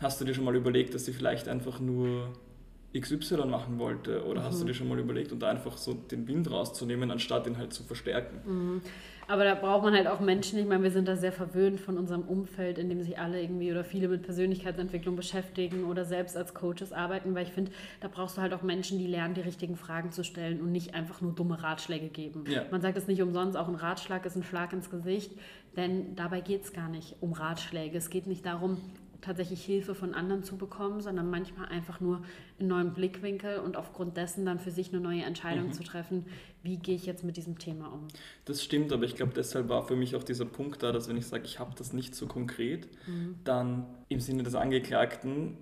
hast 0.00 0.22
du 0.22 0.24
dir 0.24 0.32
schon 0.32 0.44
mal 0.44 0.56
überlegt, 0.56 0.94
dass 0.94 1.04
sie 1.04 1.12
vielleicht 1.12 1.48
einfach 1.48 1.80
nur 1.80 2.28
XY 2.98 3.46
machen 3.46 3.78
wollte? 3.78 4.24
Oder 4.24 4.40
mhm. 4.40 4.44
hast 4.44 4.60
du 4.60 4.64
mhm. 4.64 4.68
dir 4.68 4.74
schon 4.74 4.88
mal 4.88 4.98
überlegt, 4.98 5.32
und 5.32 5.40
da 5.40 5.50
einfach 5.50 5.76
so 5.76 5.94
den 5.94 6.26
Wind 6.28 6.50
rauszunehmen, 6.50 7.10
anstatt 7.10 7.46
ihn 7.46 7.58
halt 7.58 7.72
zu 7.72 7.82
verstärken? 7.82 8.40
Mhm. 8.44 8.82
Aber 9.26 9.44
da 9.44 9.54
braucht 9.54 9.82
man 9.82 9.94
halt 9.94 10.06
auch 10.06 10.20
Menschen. 10.20 10.58
Ich 10.58 10.66
meine, 10.66 10.82
wir 10.82 10.90
sind 10.90 11.08
da 11.08 11.16
sehr 11.16 11.32
verwöhnt 11.32 11.80
von 11.80 11.96
unserem 11.96 12.22
Umfeld, 12.22 12.78
in 12.78 12.88
dem 12.88 13.02
sich 13.02 13.18
alle 13.18 13.40
irgendwie 13.40 13.70
oder 13.70 13.84
viele 13.84 14.08
mit 14.08 14.22
Persönlichkeitsentwicklung 14.22 15.16
beschäftigen 15.16 15.84
oder 15.84 16.04
selbst 16.04 16.36
als 16.36 16.54
Coaches 16.54 16.92
arbeiten, 16.92 17.34
weil 17.34 17.44
ich 17.44 17.52
finde, 17.52 17.72
da 18.00 18.08
brauchst 18.08 18.36
du 18.36 18.42
halt 18.42 18.52
auch 18.52 18.62
Menschen, 18.62 18.98
die 18.98 19.06
lernen, 19.06 19.34
die 19.34 19.40
richtigen 19.40 19.76
Fragen 19.76 20.12
zu 20.12 20.24
stellen 20.24 20.60
und 20.60 20.72
nicht 20.72 20.94
einfach 20.94 21.20
nur 21.20 21.32
dumme 21.32 21.62
Ratschläge 21.62 22.08
geben. 22.08 22.44
Ja. 22.48 22.64
Man 22.70 22.82
sagt 22.82 22.98
es 22.98 23.06
nicht 23.06 23.22
umsonst, 23.22 23.56
auch 23.56 23.68
ein 23.68 23.76
Ratschlag 23.76 24.26
ist 24.26 24.36
ein 24.36 24.42
Schlag 24.42 24.72
ins 24.72 24.90
Gesicht, 24.90 25.32
denn 25.76 26.14
dabei 26.16 26.40
geht 26.40 26.64
es 26.64 26.72
gar 26.72 26.88
nicht 26.88 27.16
um 27.20 27.32
Ratschläge. 27.32 27.96
Es 27.96 28.10
geht 28.10 28.26
nicht 28.26 28.44
darum, 28.44 28.78
tatsächlich 29.24 29.64
Hilfe 29.64 29.94
von 29.94 30.14
anderen 30.14 30.44
zu 30.44 30.56
bekommen, 30.56 31.00
sondern 31.00 31.30
manchmal 31.30 31.66
einfach 31.68 32.00
nur 32.00 32.22
einen 32.58 32.68
neuen 32.68 32.94
Blickwinkel 32.94 33.58
und 33.58 33.76
aufgrund 33.76 34.16
dessen 34.16 34.44
dann 34.44 34.58
für 34.58 34.70
sich 34.70 34.92
eine 34.92 35.00
neue 35.00 35.22
Entscheidung 35.22 35.68
mhm. 35.68 35.72
zu 35.72 35.82
treffen, 35.82 36.26
wie 36.62 36.76
gehe 36.76 36.94
ich 36.94 37.06
jetzt 37.06 37.24
mit 37.24 37.36
diesem 37.36 37.58
Thema 37.58 37.92
um. 37.92 38.08
Das 38.44 38.62
stimmt, 38.62 38.92
aber 38.92 39.04
ich 39.04 39.16
glaube, 39.16 39.32
deshalb 39.34 39.68
war 39.68 39.86
für 39.86 39.96
mich 39.96 40.14
auch 40.14 40.22
dieser 40.22 40.44
Punkt 40.44 40.82
da, 40.82 40.92
dass 40.92 41.08
wenn 41.08 41.16
ich 41.16 41.26
sage, 41.26 41.44
ich 41.44 41.58
habe 41.58 41.72
das 41.76 41.92
nicht 41.92 42.14
so 42.14 42.26
konkret, 42.26 42.88
mhm. 43.06 43.36
dann 43.44 43.86
im 44.08 44.20
Sinne 44.20 44.42
des 44.42 44.54
Angeklagten 44.54 45.56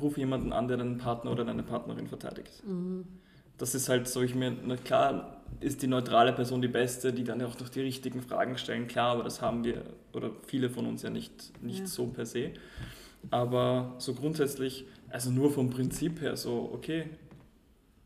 ruf 0.00 0.16
jemanden 0.16 0.52
an, 0.52 0.68
der 0.68 0.76
deinen 0.76 0.98
Partner 0.98 1.32
oder 1.32 1.44
deine 1.44 1.62
Partnerin 1.62 2.06
verteidigt. 2.06 2.62
Mhm. 2.66 3.04
Das 3.58 3.74
ist 3.74 3.88
halt 3.88 4.08
so, 4.08 4.22
ich 4.22 4.34
mir, 4.34 4.56
na 4.64 4.76
klar, 4.76 5.41
ist 5.60 5.82
die 5.82 5.86
neutrale 5.86 6.32
Person 6.32 6.60
die 6.62 6.68
beste, 6.68 7.12
die 7.12 7.24
dann 7.24 7.42
auch 7.42 7.58
noch 7.58 7.68
die 7.68 7.80
richtigen 7.80 8.22
Fragen 8.22 8.58
stellen, 8.58 8.86
klar, 8.86 9.12
aber 9.12 9.24
das 9.24 9.40
haben 9.40 9.64
wir 9.64 9.82
oder 10.12 10.30
viele 10.46 10.70
von 10.70 10.86
uns 10.86 11.02
ja 11.02 11.10
nicht, 11.10 11.52
nicht 11.62 11.80
ja. 11.80 11.86
so 11.86 12.06
per 12.06 12.26
se. 12.26 12.52
Aber 13.30 13.94
so 13.98 14.14
grundsätzlich, 14.14 14.84
also 15.08 15.30
nur 15.30 15.50
vom 15.52 15.70
Prinzip 15.70 16.20
her, 16.20 16.36
so, 16.36 16.70
okay, 16.72 17.06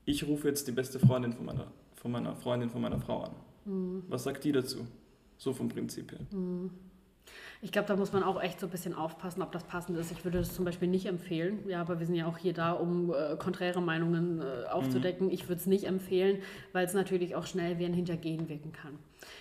ich 0.05 0.27
rufe 0.27 0.49
jetzt 0.49 0.69
die 0.69 0.73
beste 0.73 0.99
Freundin 0.99 1.33
von 1.33 1.47
meiner, 1.47 1.67
von 1.95 2.13
meiner 2.13 2.37
Freundin, 2.37 2.71
von 2.71 2.83
meiner 2.83 3.01
Frau 3.01 3.25
an. 3.25 3.33
Mhm. 3.65 4.03
Was 4.09 4.25
sagt 4.25 4.45
die 4.45 4.53
dazu? 4.53 4.87
So 5.39 5.53
vom 5.53 5.69
Prinzip 5.69 6.13
her. 6.13 6.21
Mhm. 6.31 6.71
Ich 7.62 7.73
glaube, 7.73 7.88
da 7.88 7.97
muss 7.97 8.12
man 8.12 8.23
auch 8.23 8.40
echt 8.40 8.61
so 8.61 8.66
ein 8.66 8.71
bisschen 8.71 8.95
aufpassen, 8.95 9.42
ob 9.42 9.53
das 9.53 9.64
passend 9.64 9.99
ist. 9.99 10.12
Ich 10.12 10.25
würde 10.25 10.38
das 10.38 10.55
zum 10.55 10.64
Beispiel 10.64 10.88
nicht 10.88 11.07
empfehlen. 11.07 11.61
Ja, 11.69 11.81
aber 11.81 11.99
wir 11.99 12.07
sind 12.07 12.14
ja 12.14 12.27
auch 12.27 12.38
hier 12.38 12.53
da, 12.53 12.73
um 12.73 13.12
äh, 13.12 13.37
konträre 13.37 13.81
Meinungen 13.81 14.40
äh, 14.40 14.69
aufzudecken. 14.69 15.27
Mhm. 15.27 15.33
Ich 15.33 15.49
würde 15.49 15.61
es 15.61 15.66
nicht 15.66 15.85
empfehlen, 15.85 16.38
weil 16.73 16.85
es 16.85 16.95
natürlich 16.95 17.35
auch 17.35 17.47
schnell 17.47 17.79
wie 17.79 17.87
ein 17.87 17.95
Hintergehen 17.95 18.49
wirken 18.49 18.73
kann. 18.73 18.99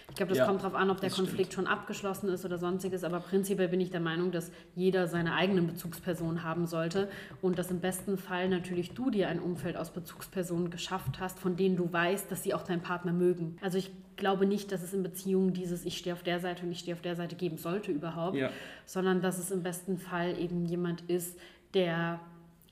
Ich 0.09 0.15
glaube, 0.15 0.29
das 0.29 0.39
ja, 0.39 0.45
kommt 0.45 0.61
darauf 0.61 0.75
an, 0.75 0.89
ob 0.89 1.01
der 1.01 1.09
Konflikt 1.09 1.53
stimmt. 1.53 1.67
schon 1.67 1.67
abgeschlossen 1.67 2.29
ist 2.29 2.45
oder 2.45 2.57
sonstiges, 2.57 3.03
aber 3.03 3.19
prinzipiell 3.19 3.67
bin 3.67 3.81
ich 3.81 3.91
der 3.91 3.99
Meinung, 3.99 4.31
dass 4.31 4.51
jeder 4.75 5.07
seine 5.07 5.33
eigene 5.33 5.61
Bezugsperson 5.61 6.43
haben 6.43 6.67
sollte 6.67 7.09
und 7.41 7.57
dass 7.57 7.71
im 7.71 7.79
besten 7.79 8.17
Fall 8.17 8.49
natürlich 8.49 8.91
du 8.91 9.09
dir 9.09 9.27
ein 9.29 9.39
Umfeld 9.39 9.77
aus 9.77 9.91
Bezugspersonen 9.91 10.69
geschafft 10.69 11.19
hast, 11.19 11.39
von 11.39 11.55
denen 11.55 11.75
du 11.75 11.91
weißt, 11.91 12.31
dass 12.31 12.43
sie 12.43 12.53
auch 12.53 12.63
deinen 12.63 12.81
Partner 12.81 13.13
mögen. 13.13 13.57
Also 13.61 13.77
ich 13.77 13.91
glaube 14.15 14.45
nicht, 14.45 14.71
dass 14.71 14.83
es 14.83 14.93
in 14.93 15.03
Beziehungen 15.03 15.53
dieses 15.53 15.85
Ich 15.85 15.97
stehe 15.97 16.13
auf 16.13 16.23
der 16.23 16.39
Seite 16.39 16.65
und 16.65 16.71
ich 16.71 16.79
stehe 16.79 16.95
auf 16.95 17.01
der 17.01 17.15
Seite 17.15 17.35
geben 17.35 17.57
sollte 17.57 17.91
überhaupt, 17.91 18.37
ja. 18.37 18.49
sondern 18.85 19.21
dass 19.21 19.37
es 19.39 19.51
im 19.51 19.63
besten 19.63 19.97
Fall 19.97 20.39
eben 20.39 20.65
jemand 20.65 21.01
ist, 21.09 21.37
der 21.73 22.19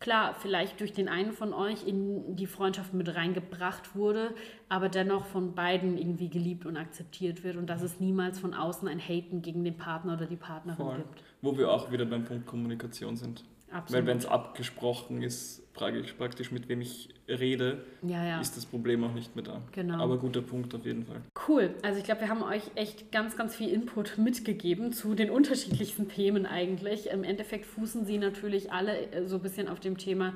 klar, 0.03 0.35
vielleicht 0.35 0.81
durch 0.81 0.91
den 0.91 1.07
einen 1.07 1.31
von 1.31 1.53
euch 1.53 1.87
in 1.87 2.35
die 2.35 2.45
Freundschaft 2.45 2.93
mit 2.93 3.15
reingebracht 3.15 3.95
wurde, 3.95 4.35
aber 4.67 4.89
dennoch 4.89 5.25
von 5.25 5.55
beiden 5.55 5.97
irgendwie 5.97 6.29
geliebt 6.29 6.65
und 6.65 6.75
akzeptiert 6.75 7.43
wird 7.43 7.55
und 7.55 7.67
dass 7.67 7.81
es 7.81 8.01
niemals 8.01 8.37
von 8.37 8.53
außen 8.53 8.87
ein 8.89 8.99
Haten 8.99 9.41
gegen 9.41 9.63
den 9.63 9.77
Partner 9.77 10.13
oder 10.13 10.25
die 10.25 10.35
Partnerin 10.35 10.85
Voll. 10.85 10.97
gibt. 10.97 11.23
Wo 11.41 11.57
wir 11.57 11.71
auch 11.71 11.89
wieder 11.89 12.05
beim 12.05 12.25
Punkt 12.25 12.45
Kommunikation 12.45 13.15
sind. 13.15 13.45
Absolut. 13.73 14.03
Weil 14.03 14.07
wenn 14.07 14.17
es 14.19 14.25
abgesprochen 14.27 15.23
ist, 15.23 15.73
praktisch 15.73 16.51
mit 16.51 16.69
wem 16.69 16.81
ich 16.81 17.09
rede, 17.27 17.83
ja, 18.03 18.23
ja. 18.23 18.39
ist 18.39 18.55
das 18.55 18.67
Problem 18.67 19.03
auch 19.03 19.13
nicht 19.13 19.35
mehr 19.35 19.43
da. 19.43 19.61
Genau. 19.71 19.99
Aber 19.99 20.19
guter 20.19 20.43
Punkt 20.43 20.75
auf 20.75 20.85
jeden 20.85 21.05
Fall. 21.05 21.21
Cool. 21.47 21.73
Also 21.81 21.97
ich 21.97 22.05
glaube, 22.05 22.21
wir 22.21 22.29
haben 22.29 22.43
euch 22.43 22.61
echt 22.75 23.11
ganz, 23.11 23.35
ganz 23.35 23.55
viel 23.55 23.69
Input 23.69 24.19
mitgegeben 24.19 24.93
zu 24.93 25.15
den 25.15 25.31
unterschiedlichsten 25.31 26.07
Themen 26.07 26.45
eigentlich. 26.45 27.09
Im 27.09 27.23
Endeffekt 27.23 27.65
fußen 27.65 28.05
sie 28.05 28.19
natürlich 28.19 28.71
alle 28.71 29.11
äh, 29.11 29.27
so 29.27 29.37
ein 29.37 29.41
bisschen 29.41 29.67
auf 29.67 29.79
dem 29.79 29.97
Thema 29.97 30.33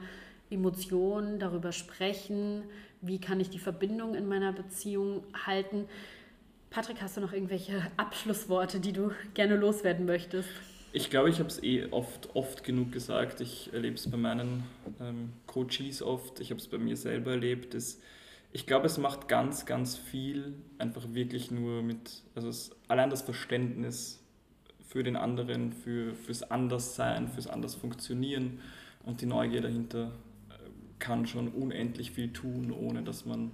Emotionen, 0.50 1.39
darüber 1.39 1.71
sprechen, 1.71 2.63
wie 3.02 3.19
kann 3.19 3.39
ich 3.39 3.50
die 3.50 3.60
Verbindung 3.60 4.15
in 4.15 4.28
meiner 4.28 4.54
Beziehung 4.54 5.23
halten. 5.45 5.86
Patrick, 6.71 7.02
hast 7.02 7.17
du 7.17 7.21
noch 7.21 7.34
irgendwelche 7.34 7.82
Abschlussworte, 7.97 8.80
die 8.80 8.93
du 8.93 9.12
gerne 9.36 9.56
loswerden 9.56 10.06
möchtest? 10.06 10.50
Ich 10.93 11.10
glaube, 11.10 11.30
ich 11.30 11.39
habe 11.39 11.50
es 11.50 11.62
eh 11.62 11.88
oft, 11.91 12.36
oft 12.36 12.63
genug 12.63 12.91
gesagt. 12.91 13.41
Ich 13.41 13.71
erlebe 13.73 13.95
es 13.95 14.10
bei 14.10 14.17
meinen 14.17 14.63
ähm, 15.00 15.34
Coaches 15.45 16.02
oft. 16.02 16.39
Ich 16.39 16.50
habe 16.50 16.60
es 16.60 16.67
bei 16.67 16.78
mir 16.78 16.95
selber 16.95 17.32
erlebt. 17.32 17.73
Das, 17.73 18.00
ich 18.54 18.65
glaube, 18.65 18.86
es 18.86 18.97
macht 18.97 19.28
ganz, 19.28 19.65
ganz 19.65 19.97
viel 19.97 20.54
einfach 20.78 21.04
wirklich 21.13 21.52
nur 21.52 21.84
mit, 21.84 22.23
also 22.36 22.47
es, 22.47 22.71
allein 22.88 23.10
das 23.10 23.21
Verständnis 23.21 24.23
für 24.88 25.04
den 25.04 25.17
anderen, 25.17 25.73
für, 25.73 26.15
fürs 26.15 26.43
Anderssein, 26.43 27.28
fürs 27.28 27.47
Andersfunktionieren 27.47 28.60
und 29.04 29.19
die 29.19 29.26
Neugier 29.26 29.62
dahinter 29.62 30.13
äh, 30.50 30.54
kann 31.00 31.28
schon 31.28 31.50
unendlich 31.50 32.12
viel 32.12 32.32
tun, 32.32 32.71
ohne 32.71 33.04
dass 33.04 33.26
man 33.26 33.52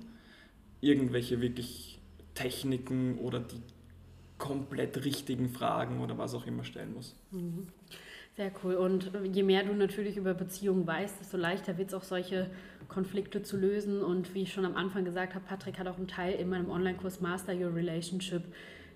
irgendwelche 0.82 1.42
wirklich 1.42 2.00
Techniken 2.36 3.18
oder 3.18 3.40
die 3.40 3.62
komplett 4.44 5.06
richtigen 5.06 5.48
Fragen 5.48 6.02
oder 6.02 6.18
was 6.18 6.36
auch 6.36 6.46
immer 6.46 6.66
stellen 6.66 6.94
muss. 6.94 7.16
Mhm. 7.32 7.68
Sehr 8.36 8.52
cool. 8.64 8.74
Und 8.76 9.12
je 9.32 9.42
mehr 9.42 9.64
du 9.64 9.74
natürlich 9.74 10.18
über 10.18 10.34
Beziehungen 10.34 10.86
weißt, 10.86 11.22
desto 11.22 11.38
leichter 11.38 11.78
wird 11.78 11.90
es 11.90 11.94
auch 11.94 12.04
solche 12.04 12.50
Konflikte 12.90 13.42
zu 13.42 13.56
lösen. 13.56 14.02
Und 14.02 14.34
wie 14.34 14.42
ich 14.42 14.52
schon 14.52 14.66
am 14.66 14.76
Anfang 14.76 15.06
gesagt 15.06 15.34
habe, 15.34 15.46
Patrick 15.48 15.80
hat 15.80 15.88
auch 15.88 15.98
einen 15.98 16.10
Teil 16.10 16.34
in 16.34 16.50
meinem 16.50 16.70
Online-Kurs 16.70 17.22
Master 17.22 17.54
Your 17.54 17.74
Relationship 17.74 18.44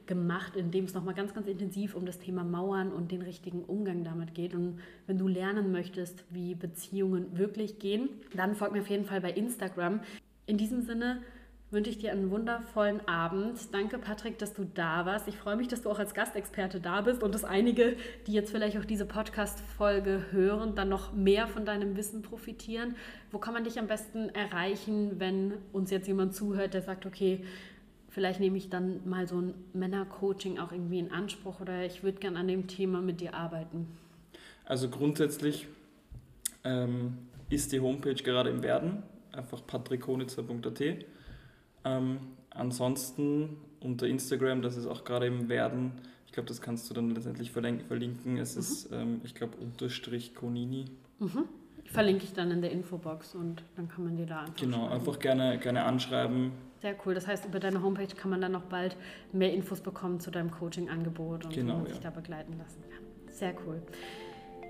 gemacht, 0.05 0.57
in 0.57 0.71
dem 0.71 0.83
es 0.83 0.93
nochmal 0.93 1.13
ganz, 1.13 1.33
ganz 1.33 1.47
intensiv 1.47 1.95
um 1.95 2.05
das 2.05 2.19
Thema 2.19 2.43
Mauern 2.43 2.91
und 2.91 3.11
den 3.11 3.21
richtigen 3.21 3.63
Umgang 3.63 4.03
damit 4.03 4.33
geht. 4.33 4.53
Und 4.53 4.79
wenn 5.05 5.17
du 5.17 5.29
lernen 5.29 5.71
möchtest, 5.71 6.25
wie 6.29 6.55
Beziehungen 6.55 7.37
wirklich 7.37 7.79
gehen, 7.79 8.09
dann 8.35 8.53
folg 8.53 8.73
mir 8.73 8.81
auf 8.81 8.89
jeden 8.89 9.05
Fall 9.05 9.21
bei 9.21 9.31
Instagram. 9.31 10.01
In 10.45 10.57
diesem 10.57 10.81
Sinne, 10.81 11.21
wünsche 11.69 11.89
ich 11.89 11.97
dir 11.97 12.11
einen 12.11 12.31
wundervollen 12.31 13.05
Abend. 13.07 13.73
Danke, 13.73 13.97
Patrick, 13.97 14.37
dass 14.37 14.53
du 14.53 14.63
da 14.63 15.05
warst. 15.05 15.27
Ich 15.27 15.35
freue 15.35 15.57
mich, 15.57 15.67
dass 15.67 15.81
du 15.81 15.89
auch 15.89 15.99
als 15.99 16.13
Gastexperte 16.13 16.79
da 16.79 17.01
bist 17.01 17.23
und 17.23 17.35
dass 17.35 17.43
einige, 17.43 17.97
die 18.25 18.31
jetzt 18.31 18.51
vielleicht 18.51 18.77
auch 18.77 18.85
diese 18.85 19.05
Podcast-Folge 19.05 20.27
hören, 20.31 20.75
dann 20.75 20.87
noch 20.87 21.11
mehr 21.11 21.47
von 21.47 21.65
deinem 21.65 21.97
Wissen 21.97 22.21
profitieren. 22.21 22.95
Wo 23.31 23.37
kann 23.37 23.53
man 23.53 23.65
dich 23.65 23.79
am 23.79 23.87
besten 23.87 24.29
erreichen, 24.29 25.19
wenn 25.19 25.55
uns 25.73 25.91
jetzt 25.91 26.07
jemand 26.07 26.33
zuhört, 26.33 26.73
der 26.73 26.81
sagt, 26.81 27.05
okay, 27.05 27.43
vielleicht 28.07 28.39
nehme 28.39 28.57
ich 28.57 28.69
dann 28.69 29.01
mal 29.07 29.27
so 29.27 29.41
ein 29.41 29.53
Männercoaching 29.73 30.59
auch 30.59 30.71
irgendwie 30.71 30.99
in 30.99 31.11
Anspruch 31.11 31.59
oder 31.59 31.85
ich 31.85 32.01
würde 32.01 32.19
gerne 32.19 32.39
an 32.39 32.47
dem 32.47 32.67
Thema 32.67 33.01
mit 33.01 33.19
dir 33.19 33.33
arbeiten? 33.33 33.87
Also 34.63 34.89
grundsätzlich 34.89 35.67
ähm, 36.63 37.17
ist 37.49 37.73
die 37.73 37.81
Homepage 37.81 38.15
gerade 38.15 38.49
im 38.51 38.63
Werden, 38.63 39.03
einfach 39.33 39.65
patrickkonitzer.at 39.67 41.05
ähm, 41.87 42.19
ansonsten 42.49 43.57
unter 43.79 44.07
Instagram, 44.07 44.61
das 44.61 44.77
ist 44.77 44.87
auch 44.87 45.03
gerade 45.03 45.27
im 45.27 45.49
Werden. 45.49 45.93
Ich 46.25 46.33
glaube, 46.33 46.47
das 46.47 46.61
kannst 46.61 46.89
du 46.89 46.93
dann 46.93 47.11
letztendlich 47.11 47.51
verlinken. 47.51 48.37
Es 48.37 48.55
mhm. 48.55 48.59
ist, 48.59 48.91
ähm, 48.91 49.21
ich 49.23 49.35
glaube, 49.35 49.57
unterstrich 49.57 50.35
Konini. 50.35 50.85
Mhm. 51.19 51.45
Verlinke 51.85 52.25
ich 52.25 52.33
dann 52.33 52.51
in 52.51 52.61
der 52.61 52.71
Infobox 52.71 53.33
und 53.33 53.63
dann 53.77 53.87
kann 53.87 54.03
man 54.03 54.17
dir 54.17 54.25
da 54.25 54.41
einfach. 54.41 54.55
Genau, 54.57 54.79
schreiben. 54.79 54.93
einfach 54.93 55.19
gerne, 55.19 55.57
gerne 55.57 55.83
anschreiben. 55.85 56.51
Sehr 56.81 56.95
cool. 57.05 57.13
Das 57.15 57.27
heißt, 57.27 57.45
über 57.45 57.59
deine 57.59 57.81
Homepage 57.81 58.13
kann 58.13 58.29
man 58.29 58.41
dann 58.41 58.51
noch 58.51 58.63
bald 58.63 58.97
mehr 59.31 59.53
Infos 59.53 59.79
bekommen 59.81 60.19
zu 60.19 60.29
deinem 60.29 60.51
Coaching-Angebot 60.51 61.45
und 61.45 61.53
genau, 61.53 61.73
wie 61.73 61.77
man 61.77 61.85
ja. 61.85 61.89
sich 61.91 61.99
da 62.01 62.09
begleiten 62.09 62.57
lassen 62.57 62.83
kann. 62.89 63.33
Sehr 63.33 63.53
cool. 63.65 63.81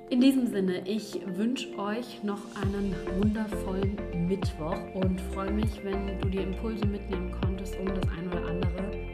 In 0.09 0.21
diesem 0.21 0.47
Sinne, 0.47 0.87
ich 0.87 1.19
wünsche 1.35 1.77
euch 1.77 2.23
noch 2.23 2.39
einen 2.55 2.95
wundervollen 3.19 3.97
Mittwoch 4.29 4.79
und 4.93 5.19
freue 5.33 5.51
mich, 5.51 5.83
wenn 5.83 6.17
du 6.21 6.29
die 6.29 6.37
Impulse 6.37 6.85
mitnehmen 6.85 7.29
konntest, 7.41 7.77
um 7.77 7.87
das 7.87 8.09
eine 8.17 8.29
oder 8.29 8.47
andere. 8.47 9.06